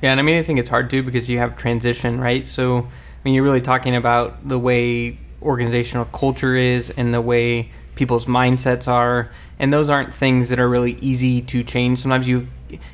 Yeah, 0.00 0.12
and 0.12 0.20
I 0.20 0.22
mean, 0.22 0.38
I 0.38 0.42
think 0.42 0.58
it's 0.58 0.68
hard 0.68 0.90
too 0.90 1.02
because 1.02 1.28
you 1.28 1.38
have 1.38 1.56
transition, 1.56 2.20
right? 2.20 2.46
So, 2.46 2.78
I 2.78 2.84
mean, 3.24 3.34
you're 3.34 3.42
really 3.42 3.60
talking 3.60 3.96
about 3.96 4.48
the 4.48 4.58
way 4.58 5.18
organizational 5.42 6.06
culture 6.06 6.56
is 6.56 6.90
and 6.90 7.14
the 7.14 7.20
way 7.20 7.70
people's 7.94 8.26
mindsets 8.26 8.88
are, 8.88 9.30
and 9.58 9.72
those 9.72 9.90
aren't 9.90 10.14
things 10.14 10.48
that 10.48 10.60
are 10.60 10.68
really 10.68 10.92
easy 11.00 11.42
to 11.42 11.64
change. 11.64 11.98
Sometimes 11.98 12.28
you, 12.28 12.46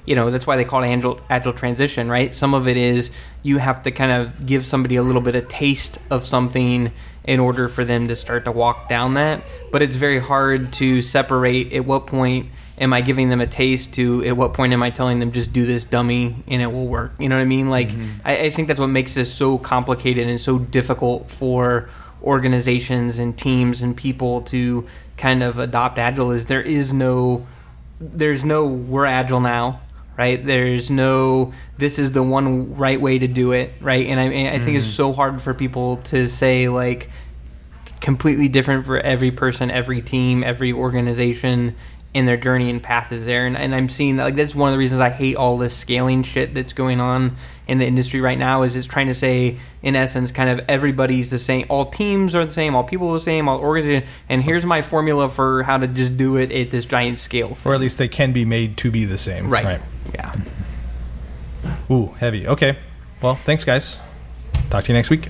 you 0.07 0.15
know, 0.15 0.31
that's 0.31 0.47
why 0.47 0.57
they 0.57 0.65
call 0.65 0.83
it 0.83 0.89
agile, 0.89 1.21
agile 1.29 1.53
transition, 1.53 2.09
right? 2.09 2.35
Some 2.35 2.55
of 2.55 2.67
it 2.67 2.77
is 2.77 3.11
you 3.43 3.59
have 3.59 3.83
to 3.83 3.91
kind 3.91 4.13
of 4.13 4.47
give 4.47 4.65
somebody 4.65 4.97
a 4.97 5.03
little 5.03 5.21
bit 5.21 5.35
of 5.35 5.47
taste 5.49 5.99
of 6.11 6.27
something 6.27 6.91
in 7.25 7.41
order 7.41 7.69
for 7.69 7.85
them 7.85 8.09
to 8.09 8.17
start 8.17 8.45
to 8.47 8.53
walk 8.53 8.89
down 8.89 9.15
that. 9.15 9.43
But 9.71 9.83
it's 9.83 9.97
very 9.97 10.21
hard 10.21 10.73
to 10.75 11.03
separate 11.03 11.73
at 11.73 11.85
what 11.85 12.07
point 12.07 12.51
am 12.79 12.93
I 12.93 13.01
giving 13.03 13.29
them 13.29 13.41
a 13.41 13.47
taste 13.47 13.95
to 13.95 14.25
at 14.25 14.37
what 14.37 14.53
point 14.53 14.73
am 14.73 14.83
I 14.83 14.91
telling 14.91 15.21
them 15.21 15.33
just 15.33 15.53
do 15.53 15.65
this 15.65 15.85
dummy 15.85 16.43
and 16.49 16.61
it 16.61 16.73
will 16.73 16.87
work? 16.87 17.13
You 17.19 17.29
know 17.29 17.37
what 17.37 17.43
I 17.43 17.47
mean? 17.47 17.71
Like, 17.71 17.91
mm-hmm. 17.91 18.21
I, 18.25 18.39
I 18.39 18.51
think 18.51 18.69
that's 18.69 18.81
what 18.81 18.89
makes 18.89 19.15
this 19.15 19.33
so 19.33 19.59
complicated 19.59 20.29
and 20.29 20.41
so 20.41 20.59
difficult 20.59 21.31
for 21.31 21.89
organizations 22.25 23.19
and 23.19 23.39
teams 23.39 23.83
and 23.83 23.97
people 23.97 24.43
to 24.43 24.87
kind 25.17 25.43
of 25.43 25.59
adopt 25.59 25.99
agile 25.99 26.33
is 26.33 26.47
there 26.47 26.63
is 26.63 26.93
no 26.93 27.47
there's 28.01 28.45
no 28.45 28.67
we're 28.67 29.07
agile 29.07 29.41
now 29.41 29.81
right? 30.17 30.45
There's 30.45 30.91
no 30.91 31.53
this 31.77 31.99
is 31.99 32.13
the 32.13 32.23
one 32.23 32.77
right 32.77 33.01
way 33.01 33.19
to 33.19 33.27
do 33.27 33.53
it 33.53 33.73
right? 33.81 34.07
And 34.07 34.21
i, 34.21 34.25
I 34.27 34.59
think 34.59 34.77
it's 34.77 34.87
mm-hmm. 34.87 34.95
so 34.95 35.13
hard 35.13 35.43
for 35.43 35.55
people 35.55 35.99
to 36.05 36.29
say 36.29 36.69
like 36.69 37.11
completely 38.01 38.49
different 38.49 38.85
for 38.85 39.01
every 39.01 39.31
person 39.31 39.71
every 39.71 40.03
team 40.03 40.45
every 40.45 40.73
organization 40.73 41.75
in 42.15 42.27
their 42.27 42.37
journey 42.37 42.71
and 42.71 42.81
path 42.83 43.11
is 43.13 43.27
there 43.27 43.45
and, 43.47 43.57
and 43.57 43.75
i'm 43.75 43.89
seeing 43.89 44.17
that 44.17 44.25
like 44.25 44.35
that's 44.37 44.55
one 44.55 44.69
of 44.69 44.73
the 44.73 44.79
reasons 44.79 45.01
i 45.01 45.11
hate 45.11 45.35
all 45.37 45.59
this 45.59 45.77
scaling 45.77 46.23
shit 46.23 46.55
that's 46.55 46.73
going 46.73 47.01
on 47.01 47.37
in 47.67 47.79
the 47.79 47.87
industry 47.87 48.21
right 48.21 48.39
now 48.39 48.63
is 48.63 48.77
it's 48.77 48.87
trying 48.87 49.09
to 49.09 49.15
say 49.15 49.59
in 49.83 49.97
essence 49.97 50.31
kind 50.31 50.49
of 50.49 50.65
everybody's 50.69 51.29
the 51.31 51.39
same 51.39 51.67
all 51.69 51.87
teams 51.87 52.35
are 52.35 52.45
the 52.45 52.51
same 52.53 52.75
all 52.77 52.85
people 52.85 53.09
are 53.11 53.15
the 53.15 53.21
same 53.21 53.49
all 53.49 53.59
organizations 53.59 54.09
and 54.29 54.43
here's 54.45 54.65
my 54.65 54.81
formula 54.81 55.29
for 55.29 55.65
how 55.65 55.77
to 55.77 55.89
just 55.89 56.17
do 56.17 56.37
it 56.37 56.53
at 56.53 56.71
this 56.71 56.85
giant 56.87 57.19
scale 57.19 57.57
Or 57.65 57.75
at 57.75 57.81
least 57.81 57.99
they 57.99 58.09
can 58.09 58.33
be 58.33 58.45
made 58.45 58.77
to 58.79 58.91
be 58.93 59.05
the 59.05 59.19
same. 59.19 59.51
right, 59.51 59.65
Right. 59.65 59.83
yeah 60.15 60.33
Ooh, 61.91 62.15
heavy. 62.19 62.47
Okay. 62.47 62.79
Well, 63.21 63.35
thanks, 63.35 63.65
guys. 63.65 63.99
Talk 64.71 64.85
to 64.85 64.93
you 64.93 64.97
next 64.97 65.11
week. 65.11 65.29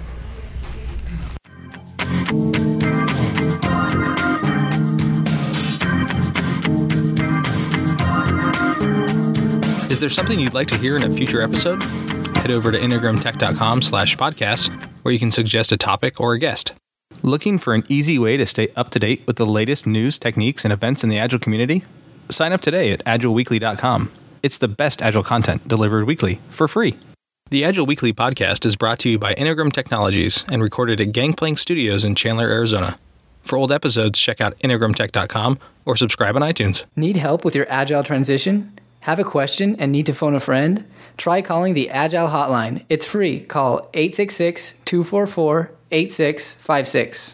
Is 9.94 10.00
there 10.00 10.10
something 10.10 10.40
you'd 10.40 10.54
like 10.54 10.66
to 10.68 10.76
hear 10.76 10.96
in 10.96 11.04
a 11.04 11.14
future 11.14 11.40
episode? 11.40 11.80
Head 12.38 12.50
over 12.50 12.72
to 12.72 12.78
integrumtech.com 12.80 13.80
slash 13.80 14.16
podcast, 14.16 14.68
where 15.02 15.12
you 15.12 15.20
can 15.20 15.30
suggest 15.30 15.70
a 15.70 15.76
topic 15.76 16.18
or 16.18 16.32
a 16.32 16.38
guest. 16.40 16.72
Looking 17.22 17.58
for 17.58 17.74
an 17.74 17.84
easy 17.88 18.18
way 18.18 18.36
to 18.36 18.44
stay 18.44 18.70
up 18.74 18.90
to 18.90 18.98
date 18.98 19.24
with 19.24 19.36
the 19.36 19.46
latest 19.46 19.86
news, 19.86 20.18
techniques, 20.18 20.64
and 20.64 20.72
events 20.72 21.04
in 21.04 21.10
the 21.10 21.20
Agile 21.20 21.38
community? 21.38 21.84
Sign 22.28 22.52
up 22.52 22.60
today 22.60 22.90
at 22.90 23.04
agileweekly.com. 23.04 24.10
It's 24.42 24.58
the 24.58 24.66
best 24.66 25.00
Agile 25.00 25.22
content 25.22 25.68
delivered 25.68 26.06
weekly 26.06 26.40
for 26.50 26.66
free. 26.66 26.98
The 27.50 27.64
Agile 27.64 27.86
Weekly 27.86 28.12
podcast 28.12 28.66
is 28.66 28.74
brought 28.74 28.98
to 28.98 29.08
you 29.08 29.16
by 29.20 29.36
Integrum 29.36 29.72
Technologies 29.72 30.44
and 30.50 30.60
recorded 30.60 31.00
at 31.00 31.12
Gangplank 31.12 31.60
Studios 31.60 32.04
in 32.04 32.16
Chandler, 32.16 32.48
Arizona. 32.48 32.98
For 33.44 33.56
old 33.56 33.70
episodes, 33.70 34.18
check 34.18 34.40
out 34.40 34.58
integrumtech.com 34.58 35.60
or 35.84 35.96
subscribe 35.96 36.34
on 36.34 36.42
iTunes. 36.42 36.82
Need 36.96 37.16
help 37.16 37.44
with 37.44 37.54
your 37.54 37.66
agile 37.68 38.02
transition? 38.02 38.72
Have 39.04 39.18
a 39.18 39.24
question 39.24 39.76
and 39.78 39.92
need 39.92 40.06
to 40.06 40.14
phone 40.14 40.34
a 40.34 40.40
friend? 40.40 40.82
Try 41.18 41.42
calling 41.42 41.74
the 41.74 41.90
Agile 41.90 42.28
Hotline. 42.28 42.86
It's 42.88 43.04
free. 43.04 43.40
Call 43.40 43.90
866 43.92 44.76
244 44.86 45.70
8656. 45.90 47.32